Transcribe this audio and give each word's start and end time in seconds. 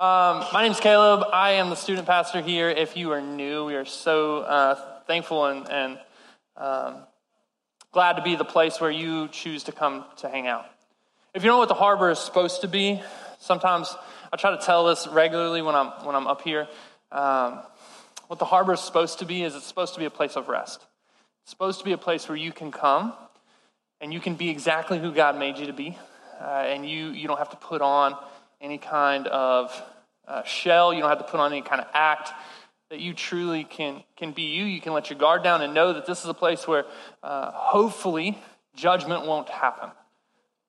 Um, 0.00 0.46
my 0.54 0.62
name 0.62 0.72
is 0.72 0.80
Caleb. 0.80 1.28
I 1.30 1.50
am 1.50 1.68
the 1.68 1.76
student 1.76 2.06
pastor 2.06 2.40
here. 2.40 2.70
If 2.70 2.96
you 2.96 3.12
are 3.12 3.20
new, 3.20 3.66
we 3.66 3.74
are 3.74 3.84
so 3.84 4.38
uh, 4.38 4.74
thankful 5.06 5.44
and, 5.44 5.70
and 5.70 5.98
um, 6.56 7.02
glad 7.92 8.14
to 8.14 8.22
be 8.22 8.34
the 8.34 8.46
place 8.46 8.80
where 8.80 8.90
you 8.90 9.28
choose 9.28 9.64
to 9.64 9.72
come 9.72 10.06
to 10.20 10.30
hang 10.30 10.46
out. 10.46 10.64
If 11.34 11.42
you 11.42 11.50
know 11.50 11.58
what 11.58 11.68
the 11.68 11.74
harbor 11.74 12.10
is 12.10 12.18
supposed 12.18 12.62
to 12.62 12.66
be, 12.66 13.02
sometimes 13.40 13.94
I 14.32 14.38
try 14.38 14.52
to 14.52 14.56
tell 14.56 14.86
this 14.86 15.06
regularly 15.06 15.60
when 15.60 15.74
I'm, 15.74 15.88
when 16.06 16.14
I'm 16.14 16.26
up 16.26 16.40
here. 16.40 16.66
Um, 17.12 17.60
what 18.28 18.38
the 18.38 18.46
harbor 18.46 18.72
is 18.72 18.80
supposed 18.80 19.18
to 19.18 19.26
be 19.26 19.42
is 19.42 19.54
it's 19.54 19.66
supposed 19.66 19.92
to 19.92 20.00
be 20.00 20.06
a 20.06 20.10
place 20.10 20.34
of 20.34 20.48
rest. 20.48 20.82
It's 21.42 21.50
supposed 21.50 21.78
to 21.80 21.84
be 21.84 21.92
a 21.92 21.98
place 21.98 22.26
where 22.26 22.38
you 22.38 22.52
can 22.52 22.72
come 22.72 23.12
and 24.00 24.14
you 24.14 24.20
can 24.20 24.34
be 24.34 24.48
exactly 24.48 24.98
who 24.98 25.12
God 25.12 25.38
made 25.38 25.58
you 25.58 25.66
to 25.66 25.74
be. 25.74 25.98
Uh, 26.40 26.44
and 26.44 26.88
you, 26.88 27.08
you 27.08 27.28
don't 27.28 27.36
have 27.36 27.50
to 27.50 27.58
put 27.58 27.82
on 27.82 28.16
any 28.60 28.78
kind 28.78 29.26
of 29.26 29.82
uh, 30.26 30.42
shell. 30.44 30.92
You 30.92 31.00
don't 31.00 31.08
have 31.08 31.18
to 31.18 31.24
put 31.24 31.40
on 31.40 31.52
any 31.52 31.62
kind 31.62 31.80
of 31.80 31.88
act. 31.92 32.30
That 32.90 33.00
you 33.00 33.14
truly 33.14 33.62
can, 33.62 34.02
can 34.16 34.32
be 34.32 34.42
you. 34.42 34.64
You 34.64 34.80
can 34.80 34.92
let 34.92 35.10
your 35.10 35.18
guard 35.18 35.44
down 35.44 35.62
and 35.62 35.72
know 35.72 35.92
that 35.92 36.06
this 36.06 36.24
is 36.24 36.26
a 36.26 36.34
place 36.34 36.66
where 36.66 36.86
uh, 37.22 37.52
hopefully 37.52 38.36
judgment 38.74 39.26
won't 39.26 39.48
happen. 39.48 39.90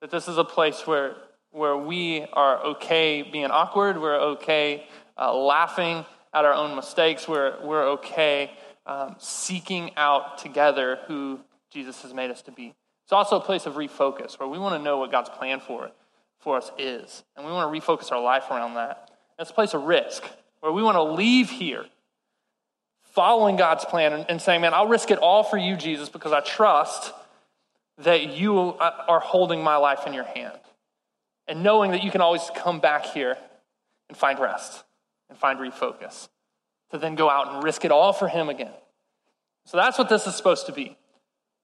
That 0.02 0.12
this 0.12 0.28
is 0.28 0.38
a 0.38 0.44
place 0.44 0.86
where, 0.86 1.16
where 1.50 1.76
we 1.76 2.26
are 2.34 2.64
okay 2.64 3.24
being 3.24 3.50
awkward, 3.50 4.00
we're 4.00 4.20
okay 4.20 4.88
uh, 5.18 5.34
laughing 5.34 6.06
at 6.32 6.46
our 6.46 6.54
own 6.54 6.76
mistakes, 6.76 7.28
we're, 7.28 7.56
we're 7.64 7.90
okay 7.90 8.52
um, 8.86 9.16
seeking 9.18 9.92
out 9.98 10.38
together 10.38 11.00
who 11.08 11.40
Jesus 11.72 12.04
has 12.04 12.14
made 12.14 12.30
us 12.30 12.44
to 12.44 12.52
be. 12.52 12.74
It's 13.04 13.12
also 13.12 13.38
a 13.38 13.42
place 13.42 13.66
of 13.66 13.74
refocus 13.74 14.40
where 14.40 14.48
we 14.48 14.60
want 14.60 14.76
to 14.76 14.84
know 14.84 15.00
what 15.00 15.12
God's 15.12 15.30
plan 15.30 15.60
for 15.60 15.86
it 15.86 15.94
for 16.42 16.58
us 16.58 16.72
is. 16.78 17.24
And 17.36 17.46
we 17.46 17.52
want 17.52 17.74
to 17.74 17.80
refocus 17.80 18.12
our 18.12 18.22
life 18.22 18.46
around 18.52 18.76
that. 18.76 19.10
It's 19.40 19.52
a 19.52 19.54
place 19.54 19.74
of 19.74 19.84
risk 19.84 20.24
where 20.60 20.72
we 20.72 20.84
want 20.84 20.96
to 20.96 21.04
leave 21.04 21.50
here 21.50 21.86
following 23.04 23.56
God's 23.56 23.86
plan 23.86 24.14
and, 24.14 24.26
and 24.30 24.42
saying, 24.42 24.62
Man, 24.62 24.74
I'll 24.74 24.88
risk 24.88 25.12
it 25.12 25.20
all 25.20 25.44
for 25.44 25.58
you, 25.58 25.76
Jesus, 25.76 26.10
because 26.10 26.32
I 26.32 26.42
trust 26.42 27.14
that 28.00 28.36
you 28.36 28.58
are 28.58 29.20
holding 29.20 29.64
my 29.64 29.78
life 29.78 30.08
in 30.08 30.14
your 30.14 30.24
hand. 30.24 30.58
And 31.48 31.64
knowing 31.64 31.92
that 31.92 32.04
you 32.04 32.12
can 32.12 32.22
always 32.22 32.50
come 32.56 32.80
back 32.80 33.06
here 33.08 33.38
and 34.08 34.18
find 34.18 34.40
rest 34.40 34.84
and 35.30 35.38
find 35.38 35.60
refocus 35.60 36.30
to 36.92 36.98
then 36.98 37.16
go 37.16 37.30
out 37.30 37.54
and 37.54 37.64
risk 37.64 37.84
it 37.84 37.92
all 37.92 38.14
for 38.14 38.28
Him 38.28 38.50
again. 38.50 38.72
So 39.66 39.78
that's 39.78 39.98
what 39.98 40.10
this 40.10 40.28
is 40.28 40.36
supposed 40.36 40.68
to 40.68 40.72
be. 40.72 40.98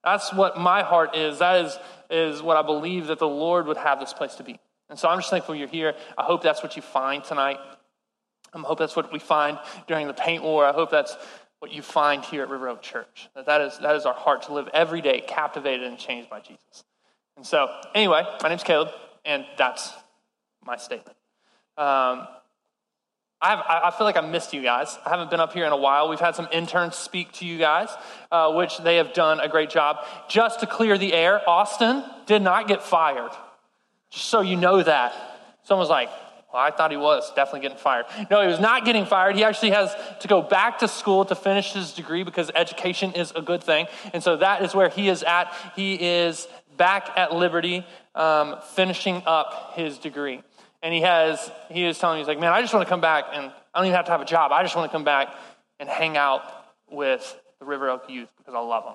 That's 0.04 0.32
what 0.32 0.58
my 0.58 0.82
heart 0.82 1.16
is. 1.16 1.38
That 1.38 1.64
is, 1.64 1.78
is 2.10 2.42
what 2.42 2.56
I 2.56 2.62
believe 2.62 3.08
that 3.08 3.18
the 3.18 3.28
Lord 3.28 3.66
would 3.66 3.76
have 3.76 4.00
this 4.00 4.12
place 4.12 4.34
to 4.36 4.42
be. 4.42 4.58
And 4.90 4.98
so 4.98 5.08
I'm 5.08 5.18
just 5.18 5.30
thankful 5.30 5.54
you're 5.54 5.68
here. 5.68 5.94
I 6.16 6.22
hope 6.22 6.42
that's 6.42 6.62
what 6.62 6.76
you 6.76 6.82
find 6.82 7.22
tonight. 7.22 7.58
I 8.54 8.58
hope 8.60 8.78
that's 8.78 8.96
what 8.96 9.12
we 9.12 9.18
find 9.18 9.58
during 9.86 10.06
the 10.06 10.14
paint 10.14 10.42
war. 10.42 10.64
I 10.64 10.72
hope 10.72 10.90
that's 10.90 11.16
what 11.60 11.72
you 11.72 11.82
find 11.82 12.24
here 12.24 12.42
at 12.42 12.48
River 12.48 12.68
Oak 12.68 12.82
Church. 12.82 13.28
That, 13.34 13.46
that, 13.46 13.60
is, 13.60 13.78
that 13.78 13.96
is 13.96 14.06
our 14.06 14.14
heart 14.14 14.42
to 14.42 14.54
live 14.54 14.68
every 14.72 15.00
day 15.00 15.22
captivated 15.26 15.86
and 15.86 15.98
changed 15.98 16.30
by 16.30 16.40
Jesus. 16.40 16.84
And 17.36 17.46
so, 17.46 17.68
anyway, 17.94 18.22
my 18.42 18.48
name's 18.48 18.62
Caleb, 18.62 18.88
and 19.24 19.44
that's 19.56 19.92
my 20.64 20.76
statement. 20.76 21.16
Um, 21.76 22.26
I, 23.40 23.50
have, 23.50 23.64
I 23.68 23.90
feel 23.96 24.06
like 24.06 24.16
I 24.16 24.20
missed 24.22 24.52
you 24.52 24.62
guys. 24.62 24.98
I 25.06 25.10
haven't 25.10 25.30
been 25.30 25.38
up 25.38 25.52
here 25.52 25.64
in 25.64 25.72
a 25.72 25.76
while. 25.76 26.08
We've 26.08 26.18
had 26.18 26.34
some 26.34 26.48
interns 26.50 26.96
speak 26.96 27.30
to 27.34 27.46
you 27.46 27.58
guys, 27.58 27.88
uh, 28.32 28.52
which 28.52 28.78
they 28.78 28.96
have 28.96 29.12
done 29.12 29.38
a 29.38 29.48
great 29.48 29.70
job. 29.70 29.98
Just 30.28 30.60
to 30.60 30.66
clear 30.66 30.98
the 30.98 31.12
air, 31.12 31.48
Austin 31.48 32.02
did 32.26 32.42
not 32.42 32.66
get 32.66 32.82
fired. 32.82 33.30
Just 34.10 34.26
so 34.26 34.40
you 34.40 34.56
know 34.56 34.82
that. 34.82 35.14
Someone's 35.64 35.90
like, 35.90 36.08
well, 36.52 36.62
I 36.62 36.70
thought 36.70 36.90
he 36.90 36.96
was 36.96 37.30
definitely 37.34 37.60
getting 37.60 37.76
fired. 37.76 38.06
No, 38.30 38.40
he 38.40 38.46
was 38.46 38.60
not 38.60 38.86
getting 38.86 39.04
fired. 39.04 39.36
He 39.36 39.44
actually 39.44 39.70
has 39.70 39.94
to 40.20 40.28
go 40.28 40.40
back 40.40 40.78
to 40.78 40.88
school 40.88 41.26
to 41.26 41.34
finish 41.34 41.72
his 41.72 41.92
degree 41.92 42.22
because 42.22 42.50
education 42.54 43.12
is 43.12 43.32
a 43.36 43.42
good 43.42 43.62
thing. 43.62 43.86
And 44.14 44.22
so 44.22 44.36
that 44.38 44.62
is 44.62 44.74
where 44.74 44.88
he 44.88 45.08
is 45.10 45.22
at. 45.22 45.54
He 45.76 45.94
is 45.94 46.48
back 46.78 47.10
at 47.16 47.34
Liberty, 47.34 47.84
um, 48.14 48.56
finishing 48.74 49.22
up 49.26 49.74
his 49.74 49.98
degree. 49.98 50.42
And 50.82 50.94
he 50.94 51.02
has, 51.02 51.50
he 51.70 51.84
is 51.84 51.98
telling 51.98 52.16
me, 52.16 52.20
he's 52.20 52.28
like, 52.28 52.40
man, 52.40 52.52
I 52.52 52.62
just 52.62 52.72
want 52.72 52.86
to 52.86 52.88
come 52.88 53.00
back 53.00 53.24
and 53.34 53.52
I 53.74 53.78
don't 53.78 53.86
even 53.86 53.96
have 53.96 54.06
to 54.06 54.12
have 54.12 54.22
a 54.22 54.24
job. 54.24 54.52
I 54.52 54.62
just 54.62 54.74
want 54.74 54.90
to 54.90 54.94
come 54.94 55.04
back 55.04 55.34
and 55.78 55.88
hang 55.88 56.16
out 56.16 56.42
with 56.90 57.38
the 57.58 57.66
River 57.66 57.90
Oak 57.90 58.04
youth 58.08 58.30
because 58.38 58.54
I 58.54 58.60
love 58.60 58.84
them. 58.84 58.94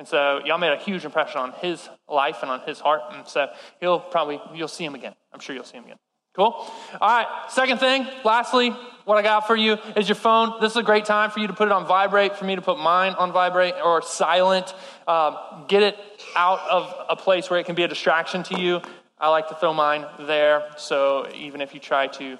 And 0.00 0.08
so 0.08 0.40
y'all 0.46 0.56
made 0.56 0.72
a 0.72 0.78
huge 0.78 1.04
impression 1.04 1.42
on 1.42 1.52
his 1.60 1.86
life 2.08 2.38
and 2.40 2.50
on 2.50 2.60
his 2.60 2.80
heart. 2.80 3.02
And 3.12 3.28
so 3.28 3.48
he'll 3.80 4.00
probably, 4.00 4.40
you'll 4.54 4.66
see 4.66 4.82
him 4.82 4.94
again. 4.94 5.12
I'm 5.30 5.40
sure 5.40 5.54
you'll 5.54 5.66
see 5.66 5.76
him 5.76 5.84
again. 5.84 5.98
Cool? 6.34 6.46
All 6.54 6.72
right, 7.02 7.26
second 7.50 7.80
thing, 7.80 8.06
lastly, 8.24 8.70
what 9.04 9.18
I 9.18 9.22
got 9.22 9.46
for 9.46 9.54
you 9.54 9.76
is 9.96 10.08
your 10.08 10.16
phone. 10.16 10.58
This 10.58 10.70
is 10.70 10.78
a 10.78 10.82
great 10.82 11.04
time 11.04 11.30
for 11.30 11.40
you 11.40 11.48
to 11.48 11.52
put 11.52 11.68
it 11.68 11.72
on 11.72 11.86
vibrate, 11.86 12.34
for 12.34 12.46
me 12.46 12.56
to 12.56 12.62
put 12.62 12.78
mine 12.78 13.12
on 13.12 13.30
vibrate 13.30 13.74
or 13.84 14.00
silent. 14.00 14.72
Um, 15.06 15.36
get 15.68 15.82
it 15.82 15.98
out 16.34 16.60
of 16.70 16.94
a 17.10 17.14
place 17.14 17.50
where 17.50 17.60
it 17.60 17.66
can 17.66 17.74
be 17.74 17.82
a 17.82 17.88
distraction 17.88 18.42
to 18.44 18.58
you. 18.58 18.80
I 19.18 19.28
like 19.28 19.48
to 19.48 19.54
throw 19.54 19.74
mine 19.74 20.06
there, 20.20 20.70
so 20.78 21.28
even 21.34 21.60
if 21.60 21.74
you 21.74 21.80
try 21.80 22.06
to 22.06 22.38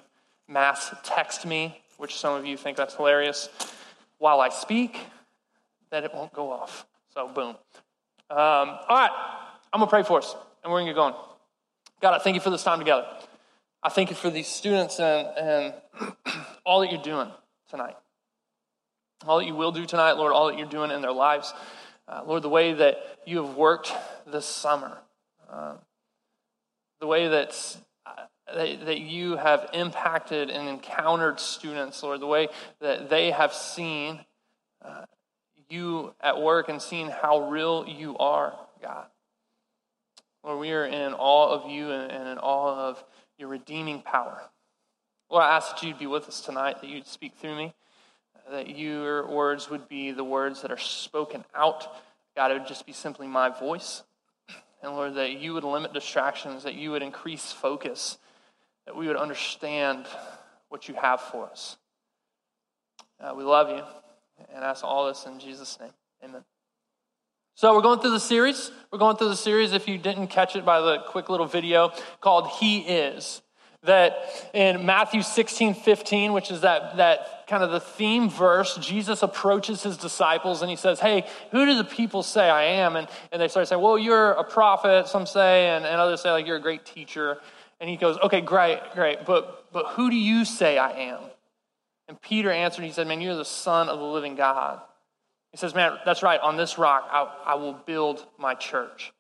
mass 0.48 0.94
text 1.04 1.44
me, 1.44 1.78
which 1.98 2.16
some 2.16 2.34
of 2.36 2.46
you 2.46 2.56
think 2.56 2.78
that's 2.78 2.94
hilarious, 2.94 3.50
while 4.16 4.40
I 4.40 4.48
speak, 4.48 4.98
that 5.90 6.04
it 6.04 6.14
won't 6.14 6.32
go 6.32 6.50
off. 6.50 6.86
So, 7.12 7.26
boom. 7.26 7.48
Um, 7.48 7.56
all 8.30 8.86
right, 8.88 9.10
I'm 9.72 9.80
going 9.80 9.88
to 9.88 9.90
pray 9.90 10.04
for 10.04 10.18
us, 10.18 10.36
and 10.62 10.72
we're 10.72 10.78
going 10.78 10.86
to 10.86 10.92
get 10.92 10.96
going. 10.96 11.14
God, 12.00 12.14
I 12.14 12.18
thank 12.20 12.36
you 12.36 12.40
for 12.40 12.50
this 12.50 12.62
time 12.62 12.78
together. 12.78 13.04
I 13.82 13.88
thank 13.88 14.10
you 14.10 14.16
for 14.16 14.30
these 14.30 14.46
students 14.46 15.00
and, 15.00 15.26
and 15.36 15.74
all 16.64 16.80
that 16.80 16.92
you're 16.92 17.02
doing 17.02 17.28
tonight. 17.68 17.96
All 19.26 19.38
that 19.38 19.46
you 19.46 19.56
will 19.56 19.72
do 19.72 19.86
tonight, 19.86 20.12
Lord, 20.12 20.32
all 20.32 20.46
that 20.46 20.56
you're 20.56 20.68
doing 20.68 20.92
in 20.92 21.02
their 21.02 21.10
lives. 21.10 21.52
Uh, 22.06 22.22
Lord, 22.24 22.42
the 22.42 22.48
way 22.48 22.74
that 22.74 22.98
you 23.26 23.44
have 23.44 23.56
worked 23.56 23.92
this 24.28 24.46
summer, 24.46 24.96
uh, 25.50 25.74
the 27.00 27.08
way 27.08 27.26
that, 27.26 27.76
uh, 28.06 28.12
that, 28.54 28.86
that 28.86 29.00
you 29.00 29.34
have 29.36 29.68
impacted 29.72 30.48
and 30.48 30.68
encountered 30.68 31.40
students, 31.40 32.04
Lord, 32.04 32.20
the 32.20 32.26
way 32.28 32.46
that 32.80 33.10
they 33.10 33.32
have 33.32 33.52
seen 33.52 34.20
uh, 34.84 35.06
you 35.70 36.14
at 36.20 36.40
work 36.40 36.68
and 36.68 36.80
seeing 36.80 37.08
how 37.08 37.48
real 37.48 37.86
you 37.86 38.16
are, 38.18 38.54
God. 38.82 39.06
Lord, 40.42 40.58
we 40.58 40.72
are 40.72 40.86
in 40.86 41.12
awe 41.12 41.50
of 41.50 41.70
you 41.70 41.90
and 41.90 42.28
in 42.28 42.38
awe 42.38 42.88
of 42.88 43.04
your 43.38 43.48
redeeming 43.48 44.02
power. 44.02 44.40
Lord, 45.30 45.44
I 45.44 45.56
ask 45.56 45.74
that 45.74 45.82
you'd 45.82 45.98
be 45.98 46.06
with 46.06 46.28
us 46.28 46.40
tonight, 46.40 46.80
that 46.80 46.88
you'd 46.88 47.06
speak 47.06 47.34
through 47.36 47.56
me, 47.56 47.74
that 48.50 48.76
your 48.76 49.28
words 49.28 49.70
would 49.70 49.88
be 49.88 50.10
the 50.12 50.24
words 50.24 50.62
that 50.62 50.70
are 50.70 50.78
spoken 50.78 51.44
out. 51.54 51.86
God, 52.34 52.50
it 52.50 52.54
would 52.54 52.66
just 52.66 52.86
be 52.86 52.92
simply 52.92 53.26
my 53.26 53.48
voice. 53.48 54.02
And 54.82 54.92
Lord, 54.92 55.14
that 55.14 55.32
you 55.32 55.54
would 55.54 55.64
limit 55.64 55.92
distractions, 55.92 56.64
that 56.64 56.74
you 56.74 56.90
would 56.90 57.02
increase 57.02 57.52
focus, 57.52 58.18
that 58.86 58.96
we 58.96 59.06
would 59.06 59.16
understand 59.16 60.06
what 60.70 60.88
you 60.88 60.94
have 60.94 61.20
for 61.20 61.46
us. 61.46 61.76
Uh, 63.20 63.34
we 63.36 63.44
love 63.44 63.68
you 63.68 63.84
and 64.54 64.64
ask 64.64 64.84
all 64.84 65.06
this 65.06 65.26
in 65.26 65.38
Jesus' 65.38 65.78
name. 65.80 65.92
Amen. 66.24 66.44
So 67.54 67.74
we're 67.74 67.82
going 67.82 68.00
through 68.00 68.12
the 68.12 68.20
series. 68.20 68.70
We're 68.90 68.98
going 68.98 69.16
through 69.16 69.28
the 69.28 69.36
series, 69.36 69.72
if 69.72 69.86
you 69.86 69.98
didn't 69.98 70.28
catch 70.28 70.56
it 70.56 70.64
by 70.64 70.80
the 70.80 71.00
quick 71.06 71.28
little 71.28 71.46
video, 71.46 71.92
called 72.20 72.48
He 72.48 72.78
Is. 72.80 73.42
That 73.82 74.50
in 74.52 74.84
Matthew 74.84 75.22
16, 75.22 75.74
15, 75.74 76.32
which 76.32 76.50
is 76.50 76.62
that, 76.62 76.96
that 76.96 77.46
kind 77.48 77.62
of 77.62 77.70
the 77.70 77.80
theme 77.80 78.28
verse, 78.28 78.76
Jesus 78.76 79.22
approaches 79.22 79.82
his 79.82 79.96
disciples 79.96 80.60
and 80.60 80.70
he 80.70 80.76
says, 80.76 81.00
Hey, 81.00 81.26
who 81.50 81.64
do 81.64 81.76
the 81.76 81.84
people 81.84 82.22
say 82.22 82.48
I 82.48 82.64
am? 82.64 82.96
And, 82.96 83.08
and 83.32 83.40
they 83.40 83.48
start 83.48 83.68
saying, 83.68 83.80
Well, 83.80 83.98
you're 83.98 84.32
a 84.32 84.44
prophet, 84.44 85.08
some 85.08 85.26
say, 85.26 85.68
and, 85.68 85.84
and 85.84 86.00
others 86.00 86.20
say, 86.20 86.30
like, 86.30 86.46
you're 86.46 86.56
a 86.56 86.62
great 86.62 86.84
teacher. 86.84 87.38
And 87.80 87.88
he 87.88 87.96
goes, 87.96 88.18
Okay, 88.18 88.42
great, 88.42 88.80
great, 88.94 89.24
but, 89.24 89.66
but 89.72 89.86
who 89.88 90.10
do 90.10 90.16
you 90.16 90.44
say 90.44 90.76
I 90.76 90.90
am? 90.92 91.20
And 92.10 92.20
Peter 92.20 92.50
answered, 92.50 92.84
he 92.84 92.90
said, 92.90 93.06
Man, 93.06 93.20
you're 93.20 93.36
the 93.36 93.44
Son 93.44 93.88
of 93.88 94.00
the 94.00 94.04
living 94.04 94.34
God. 94.34 94.80
He 95.52 95.58
says, 95.58 95.76
Man, 95.76 95.96
that's 96.04 96.24
right, 96.24 96.40
on 96.40 96.56
this 96.56 96.76
rock 96.76 97.08
I, 97.08 97.52
I 97.52 97.54
will 97.54 97.72
build 97.72 98.26
my 98.36 98.54
church. 98.54 99.12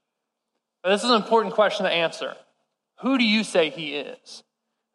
But 0.82 0.90
this 0.90 1.04
is 1.04 1.10
an 1.10 1.14
important 1.14 1.54
question 1.54 1.84
to 1.84 1.92
answer. 1.92 2.34
Who 3.02 3.16
do 3.16 3.22
you 3.22 3.44
say 3.44 3.70
he 3.70 3.94
is? 3.94 4.42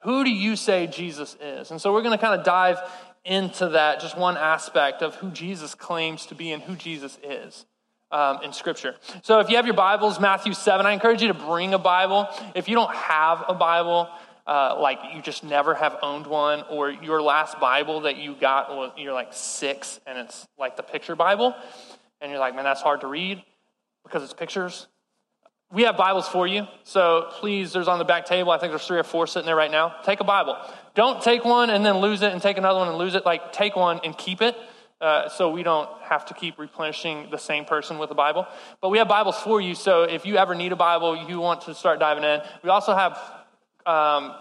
Who 0.01 0.25
do 0.25 0.30
you 0.30 0.57
say 0.57 0.88
Jesus 0.88 1.38
is? 1.39 1.71
And 1.71 1.80
so 1.80 1.94
we're 1.94 2.01
going 2.01 2.18
to 2.18 2.21
kind 2.21 2.38
of 2.38 2.45
dive 2.45 2.80
into 3.24 3.69
that, 3.69 4.01
just 4.01 4.18
one 4.18 4.36
aspect 4.36 5.01
of 5.01 5.15
who 5.15 5.31
Jesus 5.31 5.74
claims 5.74 6.25
to 6.25 6.36
be 6.36 6.51
and 6.51 6.62
who 6.62 6.75
Jesus 6.75 7.18
is. 7.24 7.65
Um, 8.12 8.44
in 8.44 8.53
Scripture. 8.53 8.95
So 9.24 9.39
if 9.39 9.50
you 9.50 9.56
have 9.56 9.65
your 9.65 9.75
Bibles, 9.75 10.19
Matthew 10.19 10.53
7, 10.53 10.86
I 10.86 10.91
encourage 10.91 11.21
you 11.24 11.27
to 11.30 11.33
bring 11.33 11.74
a 11.74 11.80
Bible. 11.80 12.30
If 12.53 12.69
you 12.69 12.75
don't 12.75 12.94
have 12.94 13.44
a 13.48 13.53
Bible, 13.56 14.07
uh, 14.47 14.77
like 14.80 15.00
you 15.13 15.21
just 15.21 15.44
never 15.44 15.74
have 15.74 15.97
owned 16.01 16.27
one, 16.27 16.63
or 16.69 16.92
your 16.92 17.21
last 17.21 17.59
Bible 17.59 18.01
that 18.01 18.18
you 18.18 18.36
got, 18.36 18.97
you're 18.97 19.13
like 19.13 19.33
six, 19.33 20.00
and 20.06 20.18
it's 20.18 20.47
like 20.57 20.77
the 20.77 20.83
picture 20.83 21.15
Bible, 21.15 21.56
and 22.21 22.31
you're 22.31 22.39
like, 22.39 22.56
man, 22.56 22.63
that's 22.63 22.81
hard 22.81 23.01
to 23.01 23.07
read 23.07 23.44
because 24.03 24.24
it's 24.24 24.33
pictures. 24.33 24.88
we 25.71 25.83
have 25.83 25.97
Bibles 25.97 26.27
for 26.27 26.47
you. 26.47 26.68
So 26.83 27.30
please, 27.39 27.74
there's 27.74 27.88
on 27.88 28.00
the 28.00 28.06
back 28.06 28.25
table, 28.25 28.51
I 28.51 28.57
think 28.57 28.71
there's 28.71 28.86
three 28.86 29.00
or 29.00 29.03
four 29.03 29.27
sitting 29.27 29.45
there 29.45 29.56
right 29.56 29.71
now. 29.71 29.95
Take 30.03 30.19
a 30.19 30.24
Bible. 30.24 30.57
Don't 30.94 31.21
take 31.21 31.44
one 31.44 31.69
and 31.69 31.86
then 31.86 31.98
lose 31.98 32.21
it 32.21 32.31
and 32.31 32.41
take 32.41 32.57
another 32.57 32.80
one 32.80 32.88
and 32.88 32.98
lose 32.98 33.15
it. 33.15 33.25
Like, 33.25 33.51
take 33.51 33.75
one 33.75 34.00
and 34.03 34.18
keep 34.18 34.41
it. 34.41 34.56
Uh, 35.01 35.27
so 35.27 35.50
we 35.50 35.62
don't 35.62 35.89
have 36.01 36.25
to 36.25 36.33
keep 36.33 36.57
replenishing 36.57 37.30
the 37.30 37.38
same 37.38 37.65
person 37.65 37.98
with 37.98 38.09
a 38.12 38.15
Bible. 38.15 38.48
But 38.81 38.89
we 38.89 38.98
have 39.00 39.09
Bibles 39.09 39.38
for 39.38 39.59
you, 39.59 39.75
so 39.75 40.03
if 40.03 40.25
you 40.25 40.38
ever 40.38 40.56
need 40.56 40.71
a 40.71 40.77
Bible, 40.77 41.27
you 41.27 41.39
want 41.39 41.62
to 41.63 41.75
start 41.75 42.00
diving 42.00 42.24
in. 42.24 42.39
We 42.63 42.69
also 42.69 42.95
have 42.95 43.19
um, 43.86 44.36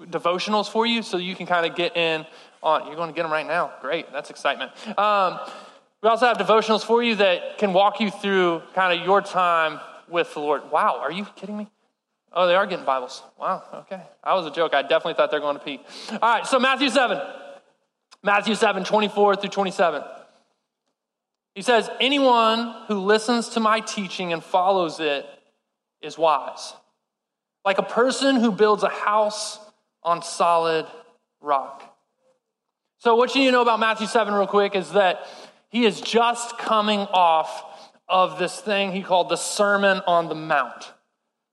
devotionals 0.00 0.70
for 0.70 0.86
you, 0.86 1.02
so 1.02 1.16
you 1.16 1.34
can 1.34 1.46
kind 1.46 1.66
of 1.66 1.74
get 1.76 1.96
in 1.96 2.26
on. 2.62 2.86
You're 2.86 2.96
going 2.96 3.10
to 3.10 3.14
get 3.14 3.22
them 3.22 3.32
right 3.32 3.46
now. 3.46 3.72
Great, 3.80 4.12
that's 4.12 4.30
excitement. 4.30 4.72
Um, 4.98 5.38
we 6.02 6.08
also 6.08 6.26
have 6.26 6.36
devotionals 6.38 6.84
for 6.84 7.02
you 7.02 7.16
that 7.16 7.58
can 7.58 7.72
walk 7.72 8.00
you 8.00 8.10
through 8.10 8.62
kind 8.74 8.98
of 8.98 9.04
your 9.04 9.22
time 9.22 9.80
with 10.08 10.32
the 10.34 10.40
Lord. 10.40 10.70
Wow, 10.70 10.98
are 11.00 11.10
you 11.10 11.24
kidding 11.36 11.56
me? 11.56 11.68
Oh, 12.32 12.46
they 12.46 12.54
are 12.54 12.66
getting 12.66 12.84
Bibles. 12.84 13.22
Wow, 13.38 13.62
okay. 13.72 14.02
That 14.24 14.32
was 14.34 14.46
a 14.46 14.50
joke. 14.50 14.74
I 14.74 14.82
definitely 14.82 15.14
thought 15.14 15.30
they're 15.30 15.40
going 15.40 15.58
to 15.58 15.64
pee. 15.64 15.80
All 16.10 16.18
right, 16.20 16.46
so 16.46 16.58
Matthew 16.58 16.90
7. 16.90 17.18
Matthew 18.22 18.54
7, 18.54 18.84
24 18.84 19.36
through 19.36 19.50
27. 19.50 20.02
He 21.54 21.62
says, 21.62 21.88
Anyone 22.00 22.74
who 22.88 22.98
listens 23.00 23.50
to 23.50 23.60
my 23.60 23.80
teaching 23.80 24.32
and 24.32 24.44
follows 24.44 25.00
it 25.00 25.26
is 26.02 26.18
wise, 26.18 26.74
like 27.66 27.78
a 27.78 27.82
person 27.82 28.36
who 28.36 28.52
builds 28.52 28.84
a 28.84 28.88
house 28.88 29.58
on 30.04 30.22
solid 30.22 30.86
rock. 31.40 31.82
So, 32.98 33.16
what 33.16 33.34
you 33.34 33.40
need 33.40 33.46
to 33.48 33.52
know 33.52 33.62
about 33.62 33.80
Matthew 33.80 34.06
7, 34.06 34.32
real 34.32 34.46
quick, 34.46 34.76
is 34.76 34.92
that 34.92 35.26
he 35.68 35.84
is 35.84 36.00
just 36.00 36.56
coming 36.58 37.00
off 37.00 37.64
of 38.08 38.38
this 38.38 38.58
thing 38.60 38.92
he 38.92 39.02
called 39.02 39.28
the 39.28 39.36
Sermon 39.36 40.00
on 40.06 40.28
the 40.28 40.34
Mount. 40.34 40.92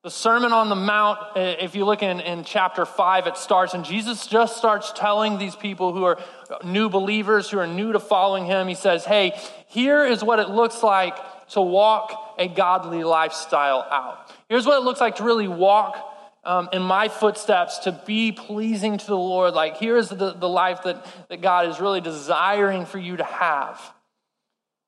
The 0.03 0.11
Sermon 0.11 0.53
on 0.53 0.69
the 0.69 0.75
Mount, 0.75 1.19
eh, 1.35 1.55
if 1.61 1.75
you 1.75 1.85
look 1.85 2.03
in, 2.03 2.19
in 2.19 2.43
chapter 2.43 2.85
5, 2.85 3.27
it 3.27 3.37
starts, 3.37 3.73
and 3.73 3.83
Jesus 3.83 4.27
just 4.27 4.57
starts 4.57 4.91
telling 4.95 5.37
these 5.37 5.55
people 5.55 5.93
who 5.93 6.03
are 6.03 6.19
new 6.63 6.89
believers, 6.89 7.49
who 7.49 7.57
are 7.57 7.67
new 7.67 7.91
to 7.93 7.99
following 7.99 8.45
him, 8.45 8.67
he 8.67 8.75
says, 8.75 9.05
Hey, 9.05 9.33
here 9.67 10.05
is 10.05 10.23
what 10.23 10.39
it 10.39 10.49
looks 10.49 10.83
like 10.83 11.17
to 11.49 11.61
walk 11.61 12.35
a 12.37 12.47
godly 12.47 13.03
lifestyle 13.03 13.87
out. 13.89 14.31
Here's 14.53 14.67
what 14.67 14.77
it 14.77 14.85
looks 14.85 15.01
like 15.01 15.15
to 15.15 15.23
really 15.23 15.47
walk 15.47 15.97
um, 16.43 16.69
in 16.73 16.83
my 16.83 17.07
footsteps, 17.07 17.79
to 17.79 17.91
be 18.05 18.31
pleasing 18.31 18.99
to 18.99 19.07
the 19.07 19.17
Lord. 19.17 19.55
Like, 19.55 19.77
here's 19.77 20.09
the, 20.09 20.33
the 20.33 20.47
life 20.47 20.83
that, 20.83 21.03
that 21.29 21.41
God 21.41 21.69
is 21.69 21.79
really 21.79 22.01
desiring 22.01 22.85
for 22.85 22.99
you 22.99 23.17
to 23.17 23.23
have. 23.23 23.81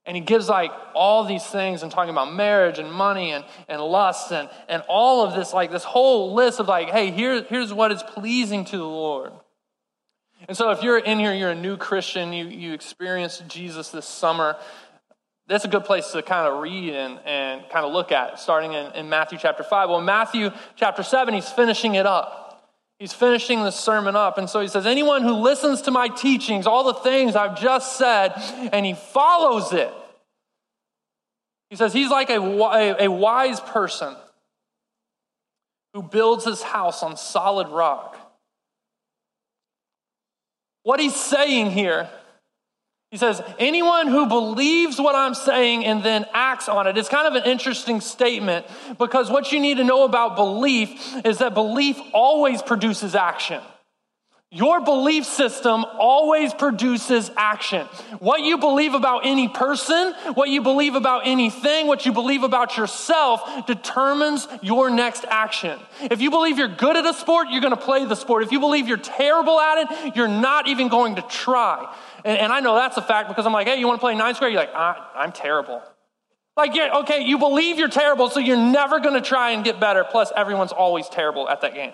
And 0.05 0.15
he 0.15 0.21
gives 0.21 0.47
like 0.47 0.69
all 0.93 1.23
these 1.23 1.43
things 1.43 1.81
and 1.81 1.91
talking 1.91 2.11
about 2.11 2.31
marriage 2.31 2.77
and 2.77 2.93
money 2.93 3.31
and, 3.31 3.43
and 3.67 3.81
lust 3.81 4.31
and, 4.31 4.51
and 4.69 4.83
all 4.87 5.25
of 5.25 5.33
this, 5.33 5.51
like 5.51 5.71
this 5.71 5.83
whole 5.83 6.35
list 6.35 6.59
of 6.59 6.67
like, 6.67 6.91
hey, 6.91 7.09
here, 7.09 7.41
here's 7.41 7.73
what 7.73 7.91
is 7.91 8.03
pleasing 8.03 8.65
to 8.65 8.77
the 8.77 8.83
Lord. 8.83 9.31
And 10.47 10.55
so 10.55 10.69
if 10.69 10.83
you're 10.83 10.99
in 10.99 11.17
here, 11.17 11.33
you're 11.33 11.49
a 11.49 11.55
new 11.55 11.75
Christian, 11.75 12.33
you, 12.33 12.45
you 12.45 12.73
experienced 12.73 13.47
Jesus 13.47 13.89
this 13.89 14.05
summer, 14.05 14.57
that's 15.47 15.65
a 15.65 15.67
good 15.67 15.85
place 15.85 16.11
to 16.11 16.23
kind 16.23 16.47
of 16.47 16.61
read 16.61 16.93
and, 16.93 17.19
and 17.25 17.61
kind 17.69 17.85
of 17.85 17.93
look 17.93 18.11
at, 18.11 18.39
starting 18.39 18.73
in, 18.73 18.91
in 18.93 19.09
Matthew 19.09 19.37
chapter 19.37 19.63
5. 19.63 19.89
Well, 19.89 19.99
in 19.99 20.05
Matthew 20.05 20.51
chapter 20.75 21.03
7, 21.03 21.33
he's 21.33 21.49
finishing 21.49 21.95
it 21.95 22.05
up. 22.05 22.41
He's 22.97 23.13
finishing 23.13 23.59
the 23.59 23.71
sermon 23.71 24.15
up. 24.15 24.37
And 24.37 24.49
so 24.49 24.59
he 24.59 24.67
says, 24.67 24.85
Anyone 24.85 25.21
who 25.21 25.33
listens 25.33 25.83
to 25.83 25.91
my 25.91 26.07
teachings, 26.07 26.65
all 26.65 26.85
the 26.85 26.93
things 26.93 27.35
I've 27.35 27.59
just 27.59 27.97
said, 27.97 28.33
and 28.71 28.85
he 28.85 28.93
follows 28.93 29.71
it, 29.73 29.93
he 31.69 31.75
says 31.75 31.93
he's 31.93 32.09
like 32.09 32.29
a, 32.29 32.37
a 32.37 33.11
wise 33.11 33.59
person 33.59 34.15
who 35.93 36.01
builds 36.01 36.45
his 36.45 36.61
house 36.61 37.03
on 37.03 37.17
solid 37.17 37.67
rock. 37.67 38.17
What 40.83 40.99
he's 40.99 41.15
saying 41.15 41.71
here 41.71 42.09
he 43.15 43.19
says, 43.19 43.41
anyone 43.59 44.07
who 44.07 44.25
believes 44.25 44.99
what 44.99 45.15
I'm 45.15 45.35
saying 45.35 45.85
and 45.85 46.03
then 46.03 46.25
acts 46.33 46.67
on 46.67 46.85
it. 46.85 46.97
It's 46.97 47.07
kind 47.07 47.25
of 47.25 47.41
an 47.41 47.49
interesting 47.49 48.01
statement 48.01 48.65
because 48.99 49.31
what 49.31 49.53
you 49.53 49.61
need 49.61 49.77
to 49.77 49.85
know 49.85 50.03
about 50.03 50.35
belief 50.35 51.15
is 51.23 51.37
that 51.37 51.53
belief 51.53 51.97
always 52.11 52.61
produces 52.61 53.15
action. 53.15 53.61
Your 54.51 54.81
belief 54.81 55.23
system 55.25 55.85
always 55.97 56.53
produces 56.53 57.31
action. 57.37 57.87
What 58.19 58.41
you 58.41 58.57
believe 58.57 58.93
about 58.93 59.25
any 59.25 59.47
person, 59.47 60.13
what 60.33 60.49
you 60.49 60.61
believe 60.61 60.95
about 60.95 61.25
anything, 61.25 61.87
what 61.87 62.05
you 62.05 62.11
believe 62.11 62.43
about 62.43 62.75
yourself 62.77 63.65
determines 63.65 64.45
your 64.61 64.89
next 64.89 65.23
action. 65.25 65.79
If 66.01 66.21
you 66.21 66.31
believe 66.31 66.57
you're 66.57 66.67
good 66.67 66.95
at 66.95 67.05
a 67.05 67.13
sport, 67.13 67.47
you're 67.49 67.61
going 67.61 67.75
to 67.75 67.81
play 67.81 68.05
the 68.05 68.15
sport. 68.15 68.43
If 68.43 68.51
you 68.51 68.59
believe 68.59 68.89
you're 68.89 68.97
terrible 68.97 69.59
at 69.59 69.77
it, 69.89 70.15
you're 70.17 70.27
not 70.27 70.67
even 70.67 70.89
going 70.89 71.15
to 71.15 71.21
try. 71.23 71.93
And, 72.25 72.39
and 72.39 72.51
I 72.51 72.59
know 72.59 72.75
that's 72.75 72.97
a 72.97 73.01
fact 73.01 73.29
because 73.29 73.45
I'm 73.45 73.53
like, 73.53 73.67
hey, 73.67 73.79
you 73.79 73.87
want 73.87 73.99
to 73.99 74.01
play 74.01 74.15
nine 74.15 74.33
square? 74.35 74.49
You're 74.49 74.59
like, 74.59 74.73
I'm 74.75 75.31
terrible. 75.31 75.81
Like, 76.57 76.73
yeah, 76.73 76.99
okay, 76.99 77.23
you 77.23 77.37
believe 77.37 77.77
you're 77.77 77.87
terrible, 77.87 78.29
so 78.29 78.39
you're 78.39 78.57
never 78.57 78.99
going 78.99 79.13
to 79.13 79.21
try 79.27 79.51
and 79.51 79.63
get 79.63 79.79
better. 79.79 80.03
Plus, 80.03 80.31
everyone's 80.35 80.71
always 80.71 81.07
terrible 81.07 81.47
at 81.47 81.61
that 81.61 81.73
game. 81.73 81.93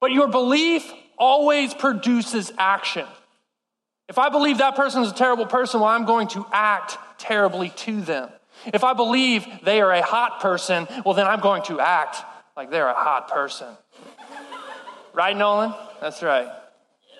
But 0.00 0.12
your 0.12 0.28
belief 0.28 0.90
always 1.18 1.74
produces 1.74 2.52
action. 2.58 3.06
If 4.08 4.18
I 4.18 4.28
believe 4.28 4.58
that 4.58 4.76
person 4.76 5.02
is 5.02 5.10
a 5.10 5.14
terrible 5.14 5.46
person, 5.46 5.80
well, 5.80 5.88
I'm 5.88 6.06
going 6.06 6.28
to 6.28 6.46
act 6.52 6.96
terribly 7.18 7.70
to 7.70 8.00
them. 8.00 8.30
If 8.72 8.84
I 8.84 8.94
believe 8.94 9.46
they 9.64 9.80
are 9.80 9.92
a 9.92 10.02
hot 10.02 10.40
person, 10.40 10.86
well, 11.04 11.14
then 11.14 11.26
I'm 11.26 11.40
going 11.40 11.62
to 11.64 11.80
act 11.80 12.18
like 12.56 12.70
they're 12.70 12.88
a 12.88 12.94
hot 12.94 13.28
person. 13.28 13.68
right, 15.12 15.36
Nolan? 15.36 15.74
That's 16.00 16.22
right. 16.22 16.48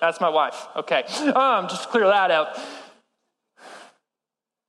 That's 0.01 0.21
my 0.21 0.29
wife. 0.29 0.67
Okay. 0.77 1.05
Um, 1.35 1.69
just 1.69 1.89
clear 1.91 2.07
that 2.07 2.31
out. 2.31 2.59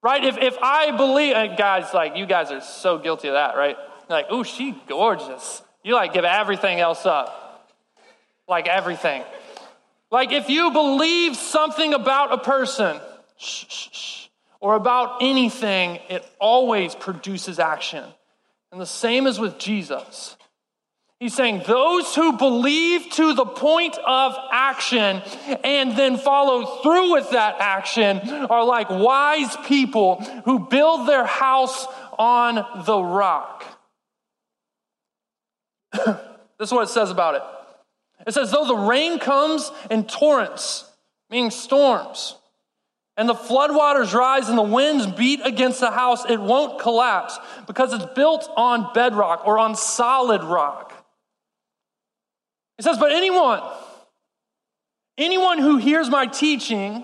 Right? 0.02 0.24
If, 0.24 0.38
if 0.38 0.58
I 0.62 0.92
believe, 0.96 1.58
guys, 1.58 1.94
like, 1.94 2.16
you 2.16 2.26
guys 2.26 2.52
are 2.52 2.62
so 2.62 2.98
guilty 2.98 3.28
of 3.28 3.34
that, 3.34 3.56
right? 3.58 3.78
like, 4.10 4.28
oh, 4.30 4.44
she 4.44 4.76
gorgeous. 4.88 5.62
You 5.84 5.96
like 5.96 6.14
give 6.14 6.26
everything 6.26 6.80
else 6.80 7.06
up 7.06 7.48
like 8.48 8.68
everything. 8.68 9.24
Like 10.12 10.32
if 10.32 10.50
you 10.50 10.72
believe 10.72 11.36
something 11.36 11.94
about 11.94 12.32
a 12.34 12.38
person 12.38 13.00
shh, 13.38 13.66
shh, 13.68 13.90
shh, 13.92 14.28
or 14.60 14.76
about 14.76 15.18
anything, 15.22 16.00
it 16.10 16.26
always 16.40 16.96
produces 16.96 17.60
action. 17.60 18.04
And 18.72 18.80
the 18.80 18.86
same 18.86 19.28
is 19.28 19.40
with 19.40 19.58
Jesus. 19.58 20.37
He's 21.20 21.34
saying 21.34 21.64
those 21.66 22.14
who 22.14 22.38
believe 22.38 23.10
to 23.14 23.34
the 23.34 23.46
point 23.46 23.98
of 24.06 24.36
action 24.52 25.24
and 25.64 25.98
then 25.98 26.18
follow 26.18 26.80
through 26.84 27.14
with 27.14 27.32
that 27.32 27.56
action 27.60 28.20
are 28.20 28.64
like 28.64 28.90
wise 28.92 29.56
people 29.66 30.22
who 30.46 30.68
build 30.68 31.08
their 31.08 31.26
house 31.26 31.88
on 32.20 32.64
the 32.86 33.02
rock. 33.02 33.66
this 36.06 36.70
is 36.70 36.72
what 36.72 36.84
it 36.84 36.92
says 36.92 37.10
about 37.10 37.36
it. 37.36 37.42
It 38.28 38.34
says, 38.34 38.52
though 38.52 38.68
the 38.68 38.76
rain 38.76 39.18
comes 39.18 39.72
in 39.90 40.04
torrents, 40.04 40.86
meaning 41.32 41.50
storms, 41.50 42.36
and 43.16 43.28
the 43.28 43.34
floodwaters 43.34 44.14
rise 44.14 44.50
and 44.50 44.58
the 44.58 44.62
winds 44.64 45.08
beat 45.08 45.42
against 45.44 45.80
the 45.80 45.90
house, 45.90 46.30
it 46.30 46.40
won't 46.40 46.80
collapse 46.80 47.40
because 47.66 47.92
it's 47.92 48.06
built 48.14 48.48
on 48.56 48.94
bedrock 48.94 49.48
or 49.48 49.58
on 49.58 49.76
solid 49.76 50.44
rock. 50.44 50.87
It 52.78 52.84
says, 52.84 52.98
but 52.98 53.12
anyone, 53.12 53.62
anyone 55.18 55.58
who 55.58 55.78
hears 55.78 56.10
my 56.10 56.28
teaching 56.28 57.04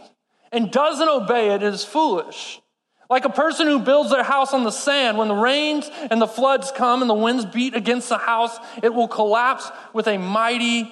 and 0.51 0.71
doesn't 0.71 1.09
obey 1.09 1.53
it 1.53 1.63
is 1.63 1.83
foolish. 1.83 2.61
Like 3.09 3.25
a 3.25 3.29
person 3.29 3.67
who 3.67 3.79
builds 3.79 4.11
their 4.11 4.23
house 4.23 4.53
on 4.53 4.63
the 4.63 4.71
sand, 4.71 5.17
when 5.17 5.27
the 5.27 5.35
rains 5.35 5.89
and 6.09 6.21
the 6.21 6.27
floods 6.27 6.71
come 6.71 7.01
and 7.01 7.09
the 7.09 7.15
winds 7.15 7.45
beat 7.45 7.75
against 7.75 8.09
the 8.09 8.17
house, 8.17 8.57
it 8.81 8.93
will 8.93 9.07
collapse 9.07 9.69
with 9.93 10.07
a 10.07 10.17
mighty 10.17 10.91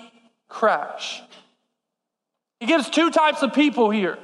crash. 0.50 1.22
He 2.60 2.68
gives 2.68 2.90
two 2.90 3.10
types 3.10 3.42
of 3.42 3.54
people 3.54 3.90
here. 3.90 4.18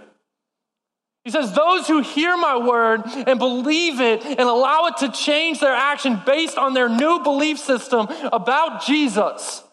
He 1.24 1.32
says, 1.32 1.54
Those 1.54 1.88
who 1.88 2.02
hear 2.02 2.38
my 2.38 2.58
word 2.58 3.02
and 3.06 3.40
believe 3.40 4.00
it 4.00 4.24
and 4.24 4.42
allow 4.42 4.86
it 4.86 4.98
to 4.98 5.12
change 5.12 5.60
their 5.60 5.74
action 5.74 6.22
based 6.26 6.58
on 6.58 6.74
their 6.74 6.90
new 6.90 7.22
belief 7.24 7.58
system 7.58 8.08
about 8.32 8.86
Jesus. 8.86 9.64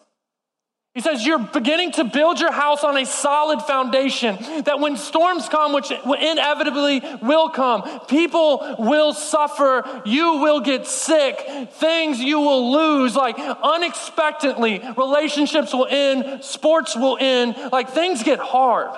He 0.95 1.01
says, 1.01 1.25
You're 1.25 1.39
beginning 1.39 1.91
to 1.93 2.05
build 2.05 2.39
your 2.39 2.53
house 2.53 2.85
on 2.85 2.95
a 2.95 3.05
solid 3.05 3.61
foundation. 3.61 4.37
That 4.63 4.79
when 4.79 4.95
storms 4.95 5.49
come, 5.49 5.73
which 5.73 5.91
inevitably 5.91 7.01
will 7.21 7.49
come, 7.49 7.83
people 8.07 8.77
will 8.79 9.13
suffer, 9.13 10.01
you 10.05 10.37
will 10.37 10.61
get 10.61 10.87
sick, 10.87 11.69
things 11.73 12.19
you 12.21 12.39
will 12.39 12.71
lose, 12.71 13.13
like 13.13 13.37
unexpectedly. 13.37 14.81
Relationships 14.97 15.73
will 15.73 15.87
end, 15.89 16.43
sports 16.45 16.95
will 16.95 17.17
end, 17.19 17.55
like 17.73 17.89
things 17.89 18.23
get 18.23 18.39
hard. 18.39 18.97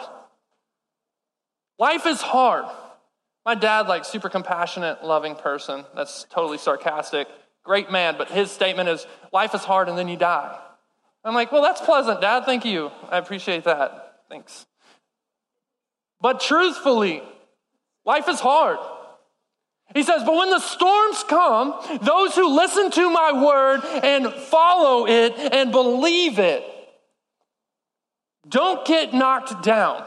Life 1.80 2.06
is 2.06 2.22
hard. 2.22 2.66
My 3.44 3.56
dad, 3.56 3.88
like 3.88 4.06
super 4.06 4.30
compassionate, 4.30 5.04
loving 5.04 5.34
person. 5.34 5.84
That's 5.96 6.26
totally 6.30 6.60
sarcastic 6.60 7.28
great 7.64 7.92
man, 7.92 8.16
but 8.18 8.32
his 8.32 8.50
statement 8.50 8.88
is 8.88 9.06
life 9.34 9.54
is 9.54 9.62
hard 9.62 9.90
and 9.90 9.98
then 9.98 10.08
you 10.08 10.16
die. 10.16 10.58
I'm 11.28 11.36
like, 11.36 11.52
well, 11.52 11.62
that's 11.62 11.82
pleasant, 11.82 12.22
Dad. 12.22 12.46
Thank 12.46 12.64
you. 12.64 12.90
I 13.10 13.18
appreciate 13.18 13.66
that. 13.66 14.22
Thanks. 14.30 14.66
But 16.22 16.40
truthfully, 16.40 17.22
life 18.06 18.30
is 18.30 18.40
hard. 18.40 18.80
He 19.94 20.04
says, 20.04 20.24
But 20.24 20.36
when 20.36 20.50
the 20.50 20.60
storms 20.60 21.24
come, 21.28 22.00
those 22.02 22.36
who 22.36 22.56
listen 22.56 22.92
to 22.92 23.10
my 23.10 23.44
word 23.44 23.82
and 24.04 24.34
follow 24.34 25.06
it 25.08 25.34
and 25.38 25.72
believe 25.72 26.40
it 26.40 26.64
don't 28.48 28.86
get 28.86 29.14
knocked 29.14 29.64
down. 29.64 30.06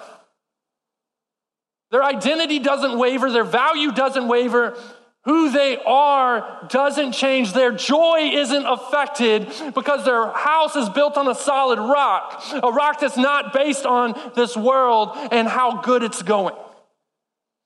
Their 1.91 2.03
identity 2.03 2.61
doesn't 2.61 2.99
waver, 2.99 3.31
their 3.31 3.45
value 3.45 3.93
doesn't 3.93 4.29
waver. 4.29 4.77
Who 5.25 5.50
they 5.50 5.77
are 5.77 6.67
doesn't 6.71 7.12
change. 7.12 7.53
Their 7.53 7.73
joy 7.73 8.31
isn't 8.33 8.65
affected 8.65 9.53
because 9.75 10.05
their 10.05 10.29
house 10.29 10.77
is 10.77 10.89
built 10.89 11.19
on 11.19 11.29
a 11.29 11.35
solid 11.35 11.79
rock, 11.79 12.43
a 12.55 12.73
rock 12.73 13.00
that's 13.00 13.19
not 13.19 13.53
based 13.53 13.85
on 13.85 14.19
this 14.35 14.57
world 14.57 15.11
and 15.31 15.47
how 15.47 15.83
good 15.83 16.03
it's 16.03 16.23
going. 16.23 16.55